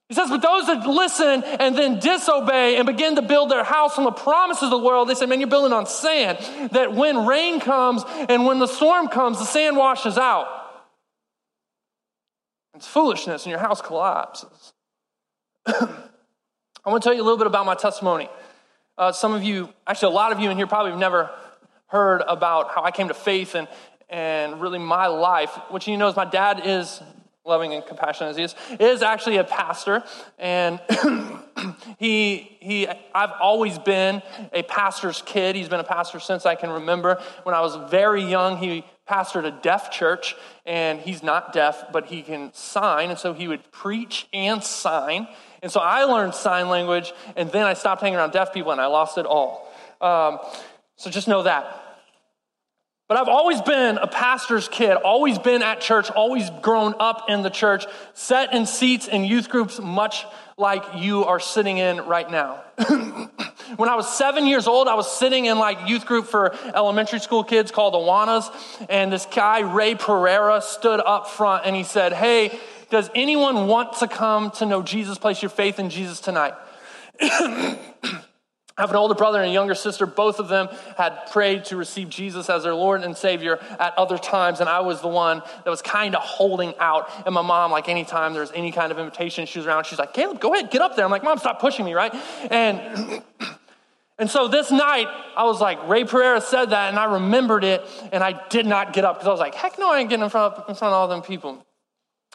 He 0.08 0.14
says, 0.14 0.28
but 0.28 0.42
those 0.42 0.66
that 0.66 0.86
listen 0.86 1.44
and 1.44 1.78
then 1.78 1.98
disobey 2.00 2.76
and 2.76 2.86
begin 2.86 3.16
to 3.16 3.22
build 3.22 3.50
their 3.50 3.64
house 3.64 3.98
on 3.98 4.04
the 4.04 4.10
promises 4.10 4.64
of 4.64 4.70
the 4.70 4.78
world, 4.78 5.08
they 5.08 5.14
say, 5.14 5.26
man, 5.26 5.40
you're 5.40 5.48
building 5.48 5.72
on 5.72 5.86
sand. 5.86 6.38
That 6.72 6.92
when 6.92 7.24
rain 7.24 7.60
comes 7.60 8.02
and 8.28 8.44
when 8.44 8.58
the 8.58 8.66
storm 8.66 9.08
comes, 9.08 9.38
the 9.38 9.44
sand 9.44 9.76
washes 9.76 10.18
out. 10.18 10.46
It's 12.74 12.88
foolishness 12.88 13.44
and 13.44 13.50
your 13.50 13.60
house 13.60 13.80
collapses. 13.80 14.72
I 16.86 16.90
want 16.90 17.02
to 17.02 17.08
tell 17.08 17.14
you 17.14 17.22
a 17.22 17.24
little 17.24 17.38
bit 17.38 17.46
about 17.46 17.64
my 17.64 17.74
testimony. 17.74 18.28
Uh, 18.98 19.10
some 19.10 19.32
of 19.32 19.42
you, 19.42 19.70
actually, 19.86 20.12
a 20.12 20.16
lot 20.16 20.32
of 20.32 20.40
you 20.40 20.50
in 20.50 20.58
here 20.58 20.66
probably 20.66 20.90
have 20.90 21.00
never 21.00 21.30
heard 21.86 22.22
about 22.28 22.74
how 22.74 22.82
I 22.82 22.90
came 22.90 23.08
to 23.08 23.14
faith 23.14 23.54
and, 23.54 23.68
and 24.10 24.60
really 24.60 24.78
my 24.78 25.06
life. 25.06 25.58
What 25.70 25.86
you 25.86 25.96
know 25.96 26.08
is 26.08 26.16
my 26.16 26.26
dad 26.26 26.60
is 26.62 27.00
loving 27.46 27.72
and 27.72 27.86
compassionate 27.86 28.32
as 28.32 28.36
he 28.36 28.42
is, 28.42 28.54
is 28.78 29.02
actually 29.02 29.38
a 29.38 29.44
pastor. 29.44 30.04
And 30.38 30.78
he, 31.98 32.58
he, 32.60 32.86
I've 33.14 33.32
always 33.40 33.78
been 33.78 34.20
a 34.52 34.62
pastor's 34.62 35.22
kid. 35.22 35.56
He's 35.56 35.70
been 35.70 35.80
a 35.80 35.84
pastor 35.84 36.20
since 36.20 36.44
I 36.44 36.54
can 36.54 36.68
remember. 36.68 37.18
When 37.44 37.54
I 37.54 37.62
was 37.62 37.76
very 37.90 38.24
young, 38.24 38.58
he 38.58 38.84
pastored 39.08 39.44
a 39.44 39.50
deaf 39.50 39.90
church, 39.90 40.34
and 40.64 41.00
he's 41.00 41.22
not 41.22 41.52
deaf, 41.52 41.92
but 41.92 42.06
he 42.06 42.22
can 42.22 42.52
sign. 42.54 43.10
And 43.10 43.18
so 43.18 43.32
he 43.32 43.48
would 43.48 43.70
preach 43.70 44.26
and 44.32 44.62
sign. 44.62 45.28
And 45.64 45.72
so 45.72 45.80
I 45.80 46.04
learned 46.04 46.34
sign 46.34 46.68
language, 46.68 47.14
and 47.36 47.50
then 47.50 47.64
I 47.64 47.72
stopped 47.72 48.02
hanging 48.02 48.18
around 48.18 48.32
deaf 48.32 48.52
people 48.52 48.70
and 48.70 48.78
I 48.78 48.84
lost 48.84 49.16
it 49.16 49.24
all. 49.24 49.66
Um, 49.98 50.38
so 50.96 51.08
just 51.08 51.26
know 51.26 51.42
that. 51.44 51.80
But 53.08 53.16
I've 53.16 53.28
always 53.28 53.62
been 53.62 53.96
a 53.96 54.06
pastor's 54.06 54.68
kid, 54.68 54.94
always 54.96 55.38
been 55.38 55.62
at 55.62 55.80
church, 55.80 56.10
always 56.10 56.50
grown 56.60 56.94
up 57.00 57.30
in 57.30 57.42
the 57.42 57.48
church, 57.48 57.86
set 58.12 58.52
in 58.52 58.66
seats 58.66 59.08
in 59.08 59.24
youth 59.24 59.48
groups, 59.48 59.80
much 59.80 60.26
like 60.58 60.84
you 60.96 61.24
are 61.24 61.40
sitting 61.40 61.78
in 61.78 61.98
right 61.98 62.30
now. 62.30 62.62
when 63.76 63.88
I 63.88 63.94
was 63.94 64.06
seven 64.16 64.46
years 64.46 64.66
old, 64.66 64.86
I 64.86 64.94
was 64.94 65.10
sitting 65.10 65.46
in 65.46 65.58
like 65.58 65.88
youth 65.88 66.04
group 66.04 66.26
for 66.26 66.54
elementary 66.74 67.20
school 67.20 67.42
kids 67.42 67.70
called 67.70 67.94
Awanas, 67.94 68.50
and 68.90 69.10
this 69.10 69.26
guy, 69.26 69.60
Ray 69.60 69.94
Pereira, 69.94 70.60
stood 70.60 71.00
up 71.00 71.28
front 71.28 71.64
and 71.64 71.74
he 71.74 71.84
said, 71.84 72.12
Hey, 72.12 72.58
does 72.94 73.10
anyone 73.14 73.66
want 73.66 73.94
to 73.94 74.06
come 74.06 74.52
to 74.52 74.66
know 74.66 74.80
Jesus, 74.80 75.18
place 75.18 75.42
your 75.42 75.50
faith 75.50 75.80
in 75.80 75.90
Jesus 75.90 76.20
tonight? 76.20 76.54
I 77.20 78.82
have 78.82 78.90
an 78.90 78.96
older 78.96 79.16
brother 79.16 79.40
and 79.40 79.50
a 79.50 79.52
younger 79.52 79.74
sister. 79.74 80.06
Both 80.06 80.38
of 80.38 80.46
them 80.46 80.68
had 80.96 81.26
prayed 81.32 81.64
to 81.66 81.76
receive 81.76 82.08
Jesus 82.08 82.48
as 82.48 82.62
their 82.62 82.74
Lord 82.74 83.02
and 83.02 83.16
Savior 83.16 83.58
at 83.80 83.98
other 83.98 84.16
times, 84.16 84.60
and 84.60 84.68
I 84.68 84.80
was 84.80 85.00
the 85.00 85.08
one 85.08 85.42
that 85.64 85.70
was 85.70 85.82
kind 85.82 86.14
of 86.14 86.22
holding 86.22 86.72
out. 86.78 87.10
And 87.26 87.34
my 87.34 87.42
mom, 87.42 87.72
like 87.72 87.88
anytime 87.88 88.32
there's 88.32 88.52
any 88.52 88.70
kind 88.70 88.92
of 88.92 88.98
invitation, 89.00 89.46
she 89.46 89.58
was 89.58 89.66
around, 89.66 89.86
she's 89.86 89.98
like, 89.98 90.14
Caleb, 90.14 90.40
go 90.40 90.54
ahead, 90.54 90.70
get 90.70 90.80
up 90.80 90.94
there. 90.94 91.04
I'm 91.04 91.10
like, 91.10 91.24
Mom, 91.24 91.38
stop 91.38 91.60
pushing 91.60 91.84
me, 91.84 91.94
right? 91.94 92.14
And 92.48 93.24
and 94.20 94.30
so 94.30 94.46
this 94.46 94.70
night, 94.70 95.08
I 95.36 95.44
was 95.44 95.60
like, 95.60 95.88
Ray 95.88 96.04
Pereira 96.04 96.40
said 96.40 96.66
that, 96.66 96.90
and 96.90 96.98
I 96.98 97.14
remembered 97.14 97.64
it, 97.64 97.84
and 98.12 98.22
I 98.22 98.40
did 98.50 98.66
not 98.66 98.92
get 98.92 99.04
up 99.04 99.16
because 99.16 99.26
I 99.26 99.32
was 99.32 99.40
like, 99.40 99.56
heck 99.56 99.80
no, 99.80 99.92
I 99.92 99.98
ain't 99.98 100.10
getting 100.10 100.22
in 100.22 100.30
front 100.30 100.54
of, 100.54 100.68
in 100.68 100.76
front 100.76 100.94
of 100.94 100.98
all 100.98 101.08
them 101.08 101.22
people. 101.22 101.64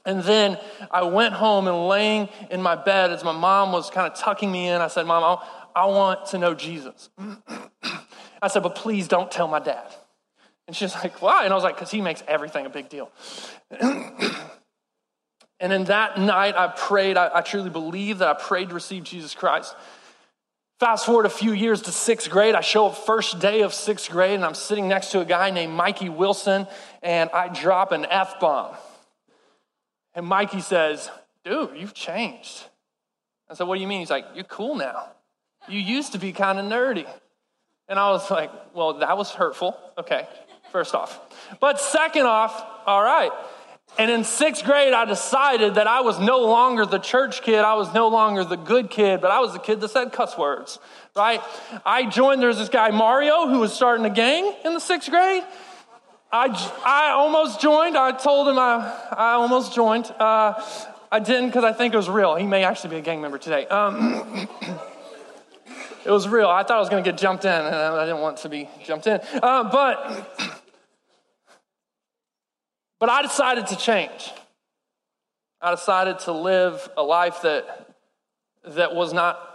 And 0.06 0.24
then 0.24 0.58
I 0.90 1.04
went 1.04 1.34
home 1.34 1.68
and 1.68 1.88
laying 1.88 2.30
in 2.50 2.62
my 2.62 2.76
bed 2.76 3.12
as 3.12 3.24
my 3.24 3.34
mom 3.34 3.72
was 3.72 3.90
kind 3.90 4.12
of 4.12 4.18
tucking 4.18 4.52
me 4.52 4.70
in, 4.70 4.82
I 4.82 4.88
said, 4.88 5.06
Mom, 5.06 5.24
I, 5.24 5.82
I 5.82 5.86
want 5.86 6.28
to 6.28 6.38
know 6.38 6.54
Jesus. 6.54 7.10
I 8.42 8.48
said, 8.48 8.64
but 8.64 8.76
please 8.76 9.08
don't 9.08 9.30
tell 9.30 9.48
my 9.48 9.60
dad. 9.60 9.94
And 10.68 10.76
she's 10.76 10.94
like, 10.96 11.22
why? 11.22 11.46
And 11.46 11.52
I 11.52 11.56
was 11.56 11.64
like, 11.64 11.76
because 11.76 11.92
he 11.92 12.00
makes 12.00 12.24
everything 12.28 12.66
a 12.66 12.70
big 12.70 12.90
deal. 12.90 13.12
and 13.82 15.74
in 15.74 15.86
that 15.86 16.20
night, 16.20 16.56
I 16.56 16.68
prayed. 16.68 17.18
I, 17.18 17.32
I 17.34 17.42
truly 17.42 17.70
believe 17.70 18.20
that 18.20 18.28
I 18.28 18.34
prayed 18.40 18.70
to 18.70 18.76
receive 18.76 19.04
Jesus 19.04 19.34
Christ. 19.34 19.76
Fast 20.80 21.06
forward 21.06 21.26
a 21.26 21.30
few 21.30 21.52
years 21.52 21.82
to 21.84 21.92
sixth 21.92 22.30
grade. 22.30 22.56
I 22.56 22.62
show 22.62 22.88
up 22.88 22.96
first 22.98 23.40
day 23.40 23.64
of 23.64 23.74
sixth 23.74 24.10
grade, 24.10 24.36
and 24.36 24.46
I'm 24.46 24.54
sitting 24.54 24.88
next 24.88 25.12
to 25.12 25.20
a 25.20 25.26
guy 25.26 25.50
named 25.50 25.74
Mikey 25.74 26.08
Wilson, 26.08 26.68
and 27.02 27.30
I 27.32 27.50
drop 27.50 27.92
an 27.92 28.06
F 28.06 28.40
bomb. 28.40 28.76
And 30.16 30.26
Mikey 30.26 30.62
says, 30.62 31.10
Dude, 31.44 31.72
you've 31.76 31.94
changed. 31.94 32.66
I 33.50 33.54
said, 33.54 33.68
What 33.68 33.76
do 33.76 33.82
you 33.82 33.88
mean? 33.88 34.00
He's 34.00 34.10
like, 34.10 34.26
You're 34.36 34.44
cool 34.44 34.76
now. 34.76 35.10
You 35.68 35.80
used 35.80 36.14
to 36.14 36.20
be 36.20 36.32
kind 36.32 36.60
of 36.60 36.66
nerdy. 36.66 37.08
And 37.88 38.00
I 38.00 38.10
was 38.12 38.30
like, 38.30 38.52
Well, 38.74 39.00
that 39.00 39.18
was 39.18 39.32
hurtful. 39.32 39.78
Okay, 39.98 40.28
first 40.72 40.96
off. 40.96 41.20
But 41.60 41.80
second 41.80 42.26
off, 42.26 42.64
all 42.86 43.04
right. 43.04 43.32
And 43.98 44.12
in 44.12 44.24
sixth 44.24 44.64
grade, 44.64 44.94
I 44.94 45.06
decided 45.06 45.76
that 45.76 45.88
I 45.88 46.02
was 46.02 46.20
no 46.20 46.42
longer 46.42 46.86
the 46.86 47.00
church 47.00 47.42
kid. 47.42 47.60
I 47.60 47.74
was 47.74 47.92
no 47.94 48.08
longer 48.08 48.44
the 48.44 48.56
good 48.56 48.90
kid, 48.90 49.20
but 49.20 49.32
I 49.32 49.40
was 49.40 49.54
the 49.54 49.60
kid 49.60 49.82
that 49.82 49.90
said 49.90 50.14
cuss 50.14 50.38
words, 50.38 50.78
right? 51.16 51.42
I 51.86 52.06
joined, 52.06 52.42
there's 52.42 52.60
this 52.60 52.70
guy, 52.70 52.92
Mario, 52.92 53.48
who 53.48 53.60
was 53.60 53.74
starting 53.74 54.06
a 54.06 54.12
gang 54.12 54.54
in 54.64 54.74
the 54.74 54.80
sixth 54.80 55.10
grade. 55.10 55.44
I, 56.32 56.48
I 56.86 57.12
almost 57.12 57.60
joined. 57.60 57.98
I 57.98 58.12
told 58.12 58.48
him 58.48 58.60
I, 58.60 59.08
I 59.12 59.32
almost 59.34 59.74
joined. 59.74 60.06
Uh, 60.20 60.64
I 61.12 61.20
didn't 61.20 61.48
because 61.48 61.64
I 61.64 61.74
think 61.74 61.94
it 61.94 61.98
was 61.98 62.10
real. 62.10 62.36
He 62.36 62.46
may 62.46 62.64
actually 62.64 62.92
be 62.92 62.98
a 62.98 63.02
gang 63.02 63.20
member 63.20 63.40
today. 63.40 63.66
Um, 63.66 64.48
it 66.06 66.12
was 66.12 66.28
real. 66.28 66.48
I 66.48 66.62
thought 66.62 66.78
I 66.78 66.80
was 66.80 66.90
going 66.90 67.04
to 67.04 67.12
get 67.12 67.20
jumped 67.20 67.46
in, 67.46 67.52
and 67.52 67.76
I 67.76 68.06
didn't 68.06 68.22
want 68.22 68.38
to 68.38 68.50
be 68.50 68.70
jumped 68.86 69.08
in. 69.08 69.20
Uh, 69.42 69.72
but, 69.72 70.40
but 73.00 73.10
I 73.10 73.24
decided 73.24 73.66
to 73.68 73.76
change. 73.76 74.32
I 75.60 75.72
decided 75.72 76.20
to 76.20 76.32
live 76.32 76.90
a 76.96 77.04
life 77.04 77.42
that, 77.42 77.96
that 78.66 78.94
was 78.94 79.14
not 79.14 79.48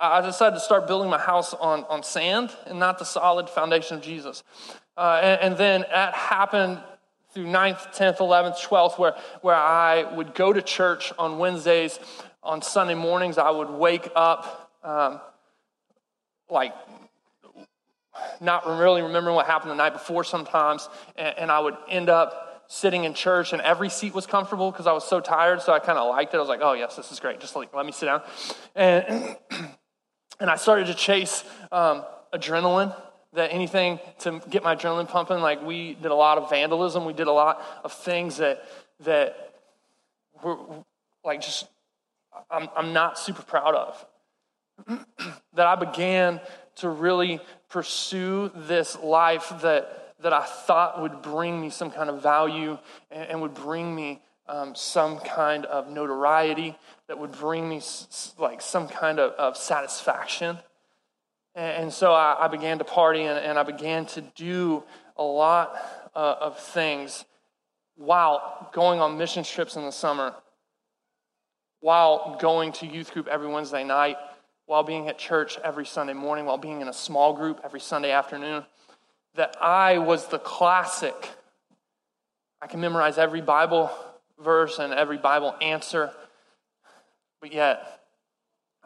I 0.00 0.20
decided 0.20 0.56
to 0.56 0.60
start 0.60 0.86
building 0.86 1.08
my 1.08 1.20
house 1.20 1.54
on, 1.54 1.84
on 1.84 2.02
sand 2.02 2.50
and 2.66 2.78
not 2.78 2.98
the 2.98 3.04
solid 3.04 3.48
foundation 3.48 3.96
of 3.96 4.02
Jesus. 4.02 4.42
Uh, 4.96 5.20
and, 5.22 5.40
and, 5.40 5.56
then 5.56 5.84
that 5.90 6.14
happened 6.14 6.80
through 7.32 7.46
9th, 7.46 7.94
10th, 7.96 8.18
11th, 8.18 8.60
12th, 8.60 8.98
where, 8.98 9.16
where 9.40 9.56
I 9.56 10.04
would 10.14 10.34
go 10.34 10.52
to 10.52 10.62
church 10.62 11.12
on 11.18 11.38
Wednesdays. 11.38 11.98
On 12.44 12.62
Sunday 12.62 12.94
mornings, 12.94 13.38
I 13.38 13.50
would 13.50 13.70
wake 13.70 14.08
up 14.14 14.70
um, 14.84 15.20
like 16.50 16.74
not 18.40 18.66
really 18.66 19.02
remembering 19.02 19.34
what 19.34 19.46
happened 19.46 19.70
the 19.70 19.76
night 19.76 19.94
before 19.94 20.24
sometimes, 20.24 20.88
and, 21.16 21.38
and 21.38 21.50
I 21.50 21.58
would 21.58 21.76
end 21.88 22.08
up 22.08 22.64
sitting 22.68 23.04
in 23.04 23.14
church, 23.14 23.52
and 23.52 23.62
every 23.62 23.88
seat 23.88 24.14
was 24.14 24.26
comfortable 24.26 24.70
because 24.70 24.86
I 24.86 24.92
was 24.92 25.04
so 25.04 25.20
tired. 25.20 25.62
So 25.62 25.72
I 25.72 25.78
kind 25.78 25.98
of 25.98 26.08
liked 26.10 26.34
it. 26.34 26.36
I 26.36 26.40
was 26.40 26.48
like, 26.48 26.60
"Oh 26.62 26.74
yes, 26.74 26.96
this 26.96 27.10
is 27.12 27.20
great. 27.20 27.40
Just 27.40 27.56
like, 27.56 27.74
let 27.74 27.86
me 27.86 27.92
sit 27.92 28.06
down." 28.06 28.22
And 28.74 29.36
and 30.40 30.50
I 30.50 30.56
started 30.56 30.86
to 30.88 30.94
chase 30.94 31.44
um, 31.72 32.04
adrenaline 32.32 32.94
that 33.34 33.52
anything 33.52 33.98
to 34.20 34.40
get 34.48 34.62
my 34.62 34.76
adrenaline 34.76 35.08
pumping. 35.08 35.38
Like 35.38 35.62
we 35.62 35.94
did 35.94 36.10
a 36.10 36.14
lot 36.14 36.38
of 36.38 36.50
vandalism. 36.50 37.04
We 37.04 37.12
did 37.12 37.26
a 37.26 37.32
lot 37.32 37.62
of 37.82 37.92
things 37.92 38.38
that 38.38 38.64
that 39.00 39.54
were 40.42 40.56
like 41.24 41.40
just 41.40 41.66
I'm, 42.50 42.68
I'm 42.76 42.92
not 42.92 43.18
super 43.18 43.42
proud 43.42 43.74
of. 43.74 44.06
that 45.54 45.66
I 45.66 45.76
began 45.76 46.40
to 46.76 46.88
really 46.88 47.40
pursue 47.68 48.50
this 48.54 48.98
life 48.98 49.52
that 49.62 50.14
that 50.20 50.32
I 50.32 50.44
thought 50.44 51.02
would 51.02 51.22
bring 51.22 51.60
me 51.60 51.70
some 51.70 51.90
kind 51.90 52.08
of 52.08 52.22
value 52.22 52.78
and, 53.10 53.30
and 53.30 53.42
would 53.42 53.54
bring 53.54 53.94
me 53.94 54.22
um, 54.46 54.74
some 54.74 55.18
kind 55.20 55.64
of 55.66 55.88
notoriety, 55.88 56.76
that 57.08 57.18
would 57.18 57.32
bring 57.32 57.68
me 57.68 57.78
s- 57.78 58.34
like 58.38 58.60
some 58.60 58.88
kind 58.88 59.18
of, 59.18 59.32
of 59.32 59.56
satisfaction. 59.56 60.58
And, 61.54 61.92
so 61.92 62.12
I, 62.12 62.48
began 62.48 62.78
to 62.78 62.84
party 62.84 63.22
and, 63.22 63.38
and, 63.38 63.58
I 63.58 63.62
began 63.62 64.06
to 64.06 64.22
do 64.22 64.82
a 65.16 65.22
lot 65.22 65.76
uh, 66.14 66.34
of 66.40 66.58
things 66.58 67.24
while 67.96 68.70
going 68.72 69.00
on 69.00 69.16
mission 69.18 69.44
trips 69.44 69.76
in 69.76 69.84
the 69.84 69.92
summer, 69.92 70.34
while 71.78 72.36
going 72.40 72.72
to 72.72 72.86
youth 72.86 73.12
group 73.14 73.28
every 73.28 73.46
Wednesday 73.46 73.84
night, 73.84 74.16
while 74.66 74.82
being 74.82 75.08
at 75.08 75.16
church 75.16 75.56
every 75.62 75.86
Sunday 75.86 76.12
morning, 76.12 76.44
while 76.44 76.58
being 76.58 76.80
in 76.80 76.88
a 76.88 76.92
small 76.92 77.32
group 77.32 77.60
every 77.62 77.80
Sunday 77.80 78.10
afternoon, 78.10 78.64
that 79.36 79.56
I 79.60 79.98
was 79.98 80.26
the 80.26 80.40
classic. 80.40 81.30
I 82.60 82.66
can 82.66 82.80
memorize 82.80 83.16
every 83.16 83.42
Bible 83.42 83.90
verse 84.42 84.80
and 84.80 84.92
every 84.92 85.18
Bible 85.18 85.54
answer, 85.60 86.10
but 87.40 87.52
yet 87.52 88.00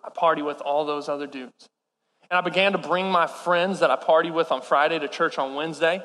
I 0.04 0.10
party 0.10 0.42
with 0.42 0.60
all 0.60 0.84
those 0.84 1.08
other 1.08 1.26
dudes. 1.26 1.70
And 2.30 2.38
I 2.38 2.40
began 2.42 2.72
to 2.72 2.78
bring 2.78 3.10
my 3.10 3.26
friends 3.26 3.80
that 3.80 3.90
I 3.90 3.96
party 3.96 4.30
with 4.30 4.52
on 4.52 4.60
Friday 4.60 4.98
to 4.98 5.08
church 5.08 5.38
on 5.38 5.54
Wednesday. 5.54 6.02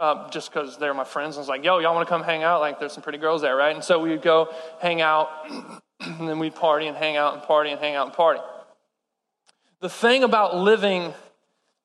Uh, 0.00 0.28
just 0.30 0.52
because 0.52 0.76
they're 0.76 0.92
my 0.92 1.04
friends. 1.04 1.36
I 1.36 1.38
was 1.38 1.48
like, 1.48 1.62
yo, 1.62 1.78
y'all 1.78 1.94
want 1.94 2.06
to 2.06 2.12
come 2.12 2.24
hang 2.24 2.42
out? 2.42 2.60
Like, 2.60 2.80
there's 2.80 2.92
some 2.92 3.02
pretty 3.02 3.18
girls 3.18 3.42
there, 3.42 3.54
right? 3.54 3.74
And 3.74 3.82
so 3.82 4.00
we 4.00 4.10
would 4.10 4.22
go 4.22 4.52
hang 4.80 5.00
out, 5.00 5.30
and 6.00 6.28
then 6.28 6.40
we'd 6.40 6.56
party 6.56 6.88
and 6.88 6.96
hang 6.96 7.16
out 7.16 7.34
and 7.34 7.42
party 7.44 7.70
and 7.70 7.78
hang 7.78 7.94
out 7.94 8.06
and 8.06 8.14
party. 8.14 8.40
The 9.80 9.88
thing 9.88 10.24
about 10.24 10.56
living 10.56 11.14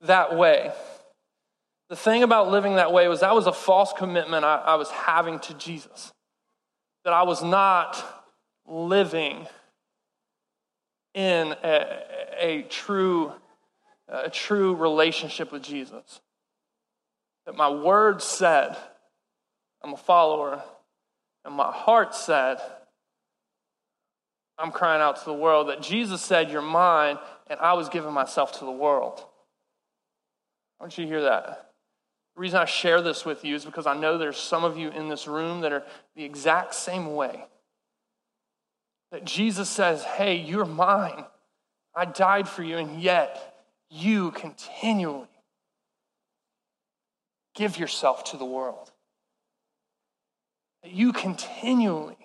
that 0.01 0.35
way, 0.35 0.71
the 1.89 1.95
thing 1.95 2.23
about 2.23 2.49
living 2.49 2.75
that 2.75 2.91
way 2.91 3.07
was 3.07 3.19
that 3.19 3.35
was 3.35 3.45
a 3.45 3.53
false 3.53 3.93
commitment 3.93 4.43
I, 4.43 4.55
I 4.55 4.75
was 4.75 4.89
having 4.89 5.37
to 5.41 5.53
Jesus. 5.53 6.11
That 7.03 7.13
I 7.13 7.23
was 7.23 7.43
not 7.43 8.03
living 8.67 9.47
in 11.13 11.55
a, 11.63 12.03
a 12.39 12.61
true 12.69 13.33
a 14.09 14.29
true 14.29 14.75
relationship 14.75 15.51
with 15.51 15.63
Jesus. 15.63 16.21
That 17.45 17.55
my 17.55 17.69
word 17.69 18.21
said, 18.21 18.75
I'm 19.83 19.93
a 19.93 19.97
follower, 19.97 20.61
and 21.45 21.53
my 21.53 21.71
heart 21.71 22.13
said, 22.15 22.57
I'm 24.57 24.71
crying 24.71 25.01
out 25.01 25.17
to 25.17 25.25
the 25.25 25.33
world. 25.33 25.69
That 25.69 25.81
Jesus 25.81 26.21
said, 26.21 26.51
You're 26.51 26.61
mine, 26.61 27.17
and 27.47 27.59
I 27.59 27.73
was 27.73 27.89
giving 27.89 28.13
myself 28.13 28.59
to 28.59 28.65
the 28.65 28.71
world. 28.71 29.23
I 30.79 30.83
want 30.83 30.97
you 30.97 31.05
to 31.05 31.09
hear 31.09 31.21
that. 31.21 31.71
The 32.35 32.41
reason 32.41 32.59
I 32.59 32.65
share 32.65 33.01
this 33.01 33.25
with 33.25 33.45
you 33.45 33.55
is 33.55 33.65
because 33.65 33.87
I 33.87 33.97
know 33.97 34.17
there's 34.17 34.37
some 34.37 34.63
of 34.63 34.77
you 34.77 34.89
in 34.89 35.09
this 35.09 35.27
room 35.27 35.61
that 35.61 35.71
are 35.71 35.83
the 36.15 36.23
exact 36.23 36.73
same 36.75 37.15
way. 37.15 37.45
That 39.11 39.25
Jesus 39.25 39.69
says, 39.69 40.03
Hey, 40.03 40.35
you're 40.35 40.65
mine. 40.65 41.25
I 41.95 42.05
died 42.05 42.47
for 42.47 42.63
you, 42.63 42.77
and 42.77 43.01
yet 43.01 43.58
you 43.89 44.31
continually 44.31 45.27
give 47.55 47.77
yourself 47.77 48.23
to 48.31 48.37
the 48.37 48.45
world. 48.45 48.91
That 50.83 50.93
you 50.93 51.11
continually 51.11 52.17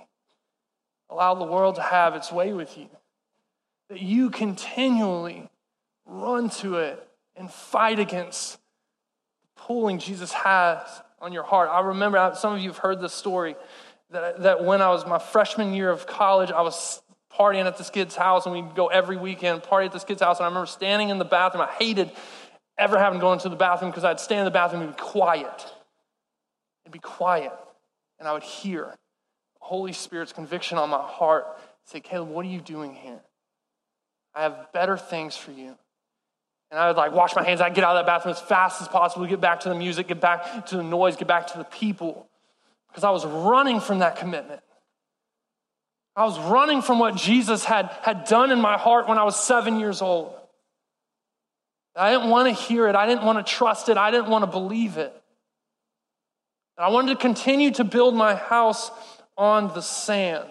allow 1.10 1.34
the 1.34 1.44
world 1.44 1.76
to 1.76 1.82
have 1.82 2.14
its 2.14 2.30
way 2.30 2.52
with 2.52 2.78
you. 2.78 2.88
That 3.88 4.00
you 4.00 4.30
continually 4.30 5.48
run 6.06 6.50
to 6.50 6.76
it 6.76 7.08
and 7.36 7.50
fight 7.50 7.98
against 7.98 8.58
the 9.42 9.62
pulling 9.62 9.98
Jesus 9.98 10.32
has 10.32 10.80
on 11.20 11.32
your 11.32 11.42
heart. 11.42 11.68
I 11.70 11.80
remember, 11.80 12.32
some 12.36 12.54
of 12.54 12.60
you 12.60 12.68
have 12.68 12.78
heard 12.78 13.00
this 13.00 13.12
story, 13.12 13.56
that, 14.10 14.42
that 14.42 14.64
when 14.64 14.82
I 14.82 14.90
was 14.90 15.06
my 15.06 15.18
freshman 15.18 15.74
year 15.74 15.90
of 15.90 16.06
college, 16.06 16.52
I 16.52 16.60
was 16.60 17.02
partying 17.38 17.64
at 17.64 17.76
this 17.76 17.90
kid's 17.90 18.16
house, 18.16 18.46
and 18.46 18.54
we'd 18.54 18.74
go 18.74 18.86
every 18.86 19.16
weekend, 19.16 19.62
party 19.62 19.86
at 19.86 19.92
this 19.92 20.04
kid's 20.04 20.22
house. 20.22 20.38
And 20.38 20.44
I 20.44 20.48
remember 20.48 20.66
standing 20.66 21.10
in 21.10 21.18
the 21.18 21.24
bathroom. 21.24 21.62
I 21.62 21.72
hated 21.72 22.10
ever 22.78 22.98
having 22.98 23.18
to 23.18 23.22
go 23.22 23.32
into 23.32 23.48
the 23.48 23.56
bathroom 23.56 23.90
because 23.90 24.04
I'd 24.04 24.20
stand 24.20 24.40
in 24.40 24.44
the 24.44 24.50
bathroom 24.50 24.82
and 24.82 24.96
be 24.96 25.02
quiet. 25.02 25.66
It'd 26.84 26.92
be 26.92 26.98
quiet. 26.98 27.52
And 28.18 28.28
I 28.28 28.32
would 28.32 28.42
hear 28.42 28.86
the 28.86 29.60
Holy 29.60 29.92
Spirit's 29.92 30.32
conviction 30.32 30.78
on 30.78 30.90
my 30.90 31.02
heart 31.02 31.46
say, 31.84 32.00
Caleb, 32.00 32.30
what 32.30 32.44
are 32.46 32.48
you 32.48 32.60
doing 32.60 32.94
here? 32.94 33.20
I 34.34 34.42
have 34.42 34.72
better 34.72 34.96
things 34.96 35.36
for 35.36 35.52
you. 35.52 35.76
And 36.70 36.80
I 36.80 36.88
would 36.88 36.96
like 36.96 37.12
wash 37.12 37.36
my 37.36 37.44
hands. 37.44 37.60
I'd 37.60 37.74
get 37.74 37.84
out 37.84 37.96
of 37.96 38.04
that 38.04 38.06
bathroom 38.06 38.32
as 38.32 38.40
fast 38.40 38.80
as 38.80 38.88
possible, 38.88 39.26
get 39.26 39.40
back 39.40 39.60
to 39.60 39.68
the 39.68 39.74
music, 39.74 40.08
get 40.08 40.20
back 40.20 40.66
to 40.66 40.76
the 40.76 40.82
noise, 40.82 41.16
get 41.16 41.28
back 41.28 41.46
to 41.48 41.58
the 41.58 41.64
people. 41.64 42.26
Because 42.88 43.04
I 43.04 43.10
was 43.10 43.24
running 43.24 43.80
from 43.80 44.00
that 44.00 44.16
commitment. 44.16 44.60
I 46.16 46.24
was 46.24 46.38
running 46.38 46.80
from 46.80 46.98
what 46.98 47.16
Jesus 47.16 47.64
had, 47.64 47.90
had 48.02 48.24
done 48.24 48.52
in 48.52 48.60
my 48.60 48.78
heart 48.78 49.08
when 49.08 49.18
I 49.18 49.24
was 49.24 49.38
seven 49.38 49.80
years 49.80 50.00
old. 50.00 50.32
I 51.96 52.12
didn't 52.12 52.30
want 52.30 52.48
to 52.48 52.54
hear 52.54 52.88
it. 52.88 52.94
I 52.94 53.06
didn't 53.06 53.24
want 53.24 53.44
to 53.44 53.52
trust 53.52 53.88
it. 53.88 53.96
I 53.96 54.10
didn't 54.10 54.28
want 54.28 54.44
to 54.44 54.50
believe 54.50 54.96
it. 54.96 55.14
I 56.76 56.88
wanted 56.88 57.14
to 57.14 57.20
continue 57.20 57.70
to 57.72 57.84
build 57.84 58.14
my 58.16 58.34
house 58.34 58.90
on 59.36 59.68
the 59.74 59.80
sand. 59.80 60.48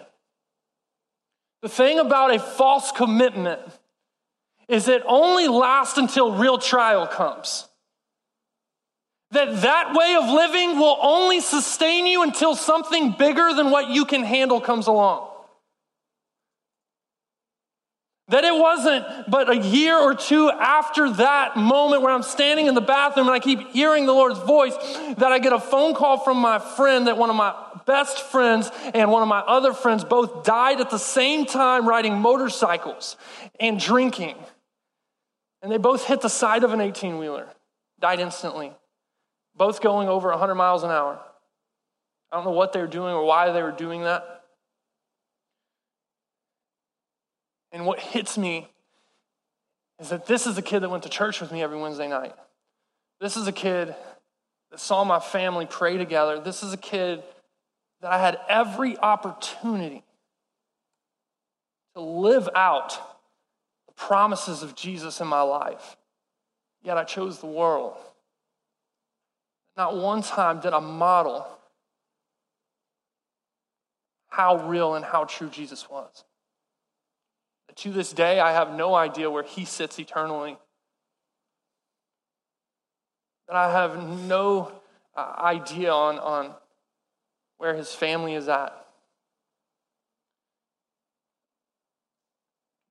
The 1.62 1.68
thing 1.68 1.98
about 1.98 2.34
a 2.34 2.38
false 2.38 2.92
commitment 2.92 3.60
is 4.68 4.88
it 4.88 5.02
only 5.06 5.48
lasts 5.48 5.98
until 5.98 6.32
real 6.32 6.58
trial 6.58 7.06
comes. 7.06 7.68
That 9.32 9.62
that 9.62 9.94
way 9.94 10.16
of 10.16 10.30
living 10.30 10.78
will 10.78 10.98
only 11.00 11.40
sustain 11.40 12.06
you 12.06 12.22
until 12.22 12.54
something 12.54 13.12
bigger 13.18 13.52
than 13.54 13.70
what 13.70 13.88
you 13.88 14.04
can 14.04 14.22
handle 14.22 14.60
comes 14.60 14.86
along. 14.86 15.30
That 18.28 18.44
it 18.44 18.54
wasn't 18.54 19.04
but 19.28 19.50
a 19.50 19.56
year 19.56 19.98
or 19.98 20.14
two 20.14 20.50
after 20.50 21.10
that 21.10 21.58
moment 21.58 22.00
where 22.00 22.12
I'm 22.12 22.22
standing 22.22 22.66
in 22.66 22.74
the 22.74 22.80
bathroom 22.80 23.26
and 23.26 23.34
I 23.34 23.38
keep 23.38 23.70
hearing 23.72 24.06
the 24.06 24.14
Lord's 24.14 24.38
voice 24.38 24.74
that 25.18 25.30
I 25.30 25.38
get 25.38 25.52
a 25.52 25.60
phone 25.60 25.94
call 25.94 26.18
from 26.18 26.38
my 26.38 26.58
friend 26.58 27.06
that 27.06 27.18
one 27.18 27.28
of 27.28 27.36
my 27.36 27.54
best 27.84 28.20
friends 28.20 28.70
and 28.94 29.10
one 29.10 29.20
of 29.20 29.28
my 29.28 29.40
other 29.40 29.74
friends 29.74 30.04
both 30.04 30.42
died 30.42 30.80
at 30.80 30.88
the 30.88 30.98
same 30.98 31.44
time 31.44 31.86
riding 31.86 32.18
motorcycles 32.18 33.18
and 33.60 33.78
drinking. 33.78 34.36
And 35.62 35.70
they 35.70 35.78
both 35.78 36.06
hit 36.06 36.22
the 36.22 36.28
side 36.30 36.64
of 36.64 36.72
an 36.72 36.80
18 36.80 37.18
wheeler, 37.18 37.48
died 38.00 38.20
instantly, 38.20 38.72
both 39.54 39.82
going 39.82 40.08
over 40.08 40.30
100 40.30 40.54
miles 40.54 40.82
an 40.82 40.90
hour. 40.90 41.20
I 42.32 42.36
don't 42.36 42.46
know 42.46 42.52
what 42.52 42.72
they 42.72 42.80
were 42.80 42.86
doing 42.86 43.14
or 43.14 43.24
why 43.24 43.52
they 43.52 43.62
were 43.62 43.70
doing 43.70 44.02
that. 44.04 44.33
And 47.74 47.84
what 47.84 47.98
hits 47.98 48.38
me 48.38 48.68
is 49.98 50.10
that 50.10 50.26
this 50.26 50.46
is 50.46 50.56
a 50.56 50.62
kid 50.62 50.80
that 50.80 50.90
went 50.90 51.02
to 51.02 51.08
church 51.08 51.40
with 51.40 51.50
me 51.50 51.60
every 51.60 51.76
Wednesday 51.76 52.06
night. 52.06 52.32
This 53.20 53.36
is 53.36 53.48
a 53.48 53.52
kid 53.52 53.92
that 54.70 54.78
saw 54.78 55.02
my 55.02 55.18
family 55.18 55.66
pray 55.66 55.96
together. 55.96 56.38
This 56.38 56.62
is 56.62 56.72
a 56.72 56.76
kid 56.76 57.20
that 58.00 58.12
I 58.12 58.18
had 58.18 58.38
every 58.48 58.96
opportunity 58.96 60.04
to 61.96 62.00
live 62.00 62.48
out 62.54 62.90
the 63.88 63.92
promises 63.94 64.62
of 64.62 64.76
Jesus 64.76 65.20
in 65.20 65.26
my 65.26 65.42
life. 65.42 65.96
Yet 66.84 66.96
I 66.96 67.02
chose 67.02 67.40
the 67.40 67.46
world. 67.46 67.96
Not 69.76 69.96
one 69.96 70.22
time 70.22 70.60
did 70.60 70.72
I 70.72 70.78
model 70.78 71.44
how 74.28 74.68
real 74.68 74.94
and 74.94 75.04
how 75.04 75.24
true 75.24 75.48
Jesus 75.48 75.90
was. 75.90 76.22
To 77.76 77.92
this 77.92 78.12
day, 78.12 78.40
I 78.40 78.52
have 78.52 78.74
no 78.74 78.94
idea 78.94 79.30
where 79.30 79.42
he 79.42 79.64
sits 79.64 79.98
eternally. 79.98 80.56
That 83.48 83.56
I 83.56 83.70
have 83.70 84.08
no 84.20 84.72
uh, 85.16 85.34
idea 85.38 85.92
on, 85.92 86.18
on 86.18 86.54
where 87.58 87.74
his 87.74 87.92
family 87.92 88.34
is 88.34 88.48
at. 88.48 88.74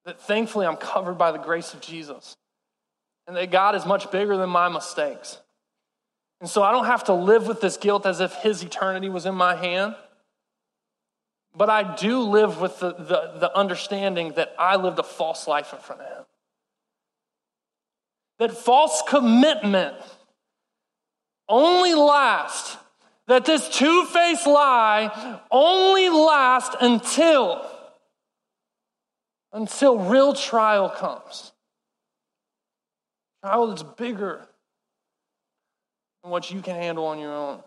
That 0.05 0.19
thankfully 0.21 0.65
I'm 0.65 0.75
covered 0.75 1.17
by 1.17 1.31
the 1.31 1.37
grace 1.37 1.73
of 1.73 1.81
Jesus. 1.81 2.35
And 3.25 3.37
that 3.37 3.51
God 3.51 3.75
is 3.75 3.85
much 3.85 4.11
bigger 4.11 4.35
than 4.35 4.49
my 4.49 4.67
mistakes. 4.67 5.37
And 6.41 6.49
so 6.49 6.61
I 6.61 6.73
don't 6.73 6.85
have 6.85 7.05
to 7.05 7.13
live 7.13 7.47
with 7.47 7.61
this 7.61 7.77
guilt 7.77 8.05
as 8.05 8.19
if 8.19 8.33
his 8.33 8.63
eternity 8.63 9.07
was 9.07 9.25
in 9.25 9.33
my 9.33 9.55
hand. 9.55 9.95
But 11.55 11.69
I 11.69 11.95
do 11.95 12.21
live 12.21 12.59
with 12.59 12.79
the, 12.79 12.93
the, 12.93 13.33
the, 13.39 13.55
understanding 13.55 14.33
that 14.33 14.55
I 14.57 14.75
lived 14.75 14.97
a 14.97 15.03
false 15.03 15.47
life 15.47 15.71
in 15.71 15.79
front 15.79 16.01
of 16.01 16.07
him. 16.07 16.25
That 18.39 18.51
false 18.57 19.03
commitment 19.07 19.95
only 21.47 21.93
lasts, 21.93 22.77
that 23.27 23.45
this 23.45 23.69
two 23.69 24.05
faced 24.05 24.47
lie 24.47 25.39
only 25.51 26.09
lasts 26.09 26.75
until, 26.81 27.63
until 29.51 29.99
real 29.99 30.33
trial 30.33 30.89
comes. 30.89 31.51
Trial 33.43 33.67
that's 33.67 33.83
bigger 33.83 34.47
than 36.23 36.31
what 36.31 36.49
you 36.49 36.61
can 36.61 36.75
handle 36.75 37.05
on 37.05 37.19
your 37.19 37.33
own. 37.33 37.61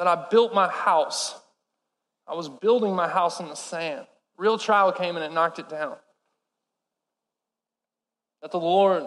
That 0.00 0.08
I 0.08 0.28
built 0.30 0.54
my 0.54 0.66
house. 0.66 1.38
I 2.26 2.34
was 2.34 2.48
building 2.48 2.96
my 2.96 3.06
house 3.06 3.38
in 3.38 3.48
the 3.48 3.54
sand. 3.54 4.06
Real 4.38 4.56
trial 4.56 4.92
came 4.92 5.14
and 5.16 5.22
it 5.22 5.30
knocked 5.30 5.58
it 5.58 5.68
down. 5.68 5.94
That 8.40 8.50
the 8.50 8.58
Lord 8.58 9.06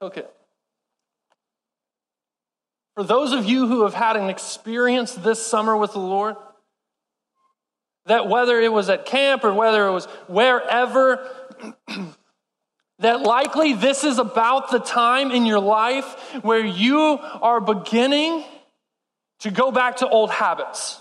took 0.00 0.16
it. 0.16 0.28
For 2.96 3.04
those 3.04 3.30
of 3.30 3.44
you 3.44 3.68
who 3.68 3.84
have 3.84 3.94
had 3.94 4.16
an 4.16 4.28
experience 4.28 5.14
this 5.14 5.40
summer 5.40 5.76
with 5.76 5.92
the 5.92 6.00
Lord, 6.00 6.34
That 8.06 8.26
whether 8.26 8.60
it 8.60 8.72
was 8.72 8.90
at 8.90 9.06
camp 9.06 9.44
or 9.44 9.54
whether 9.54 9.86
it 9.86 9.92
was 9.92 10.06
wherever, 10.26 11.28
that 12.98 13.20
likely 13.20 13.72
this 13.72 14.02
is 14.02 14.18
about 14.18 14.72
the 14.72 14.80
time 14.80 15.30
in 15.30 15.46
your 15.46 15.60
life 15.60 16.12
where 16.42 16.66
you 16.66 16.98
are 16.98 17.60
beginning 17.60 18.44
to 19.40 19.50
go 19.50 19.70
back 19.70 19.96
to 19.96 20.08
old 20.08 20.30
habits. 20.30 21.00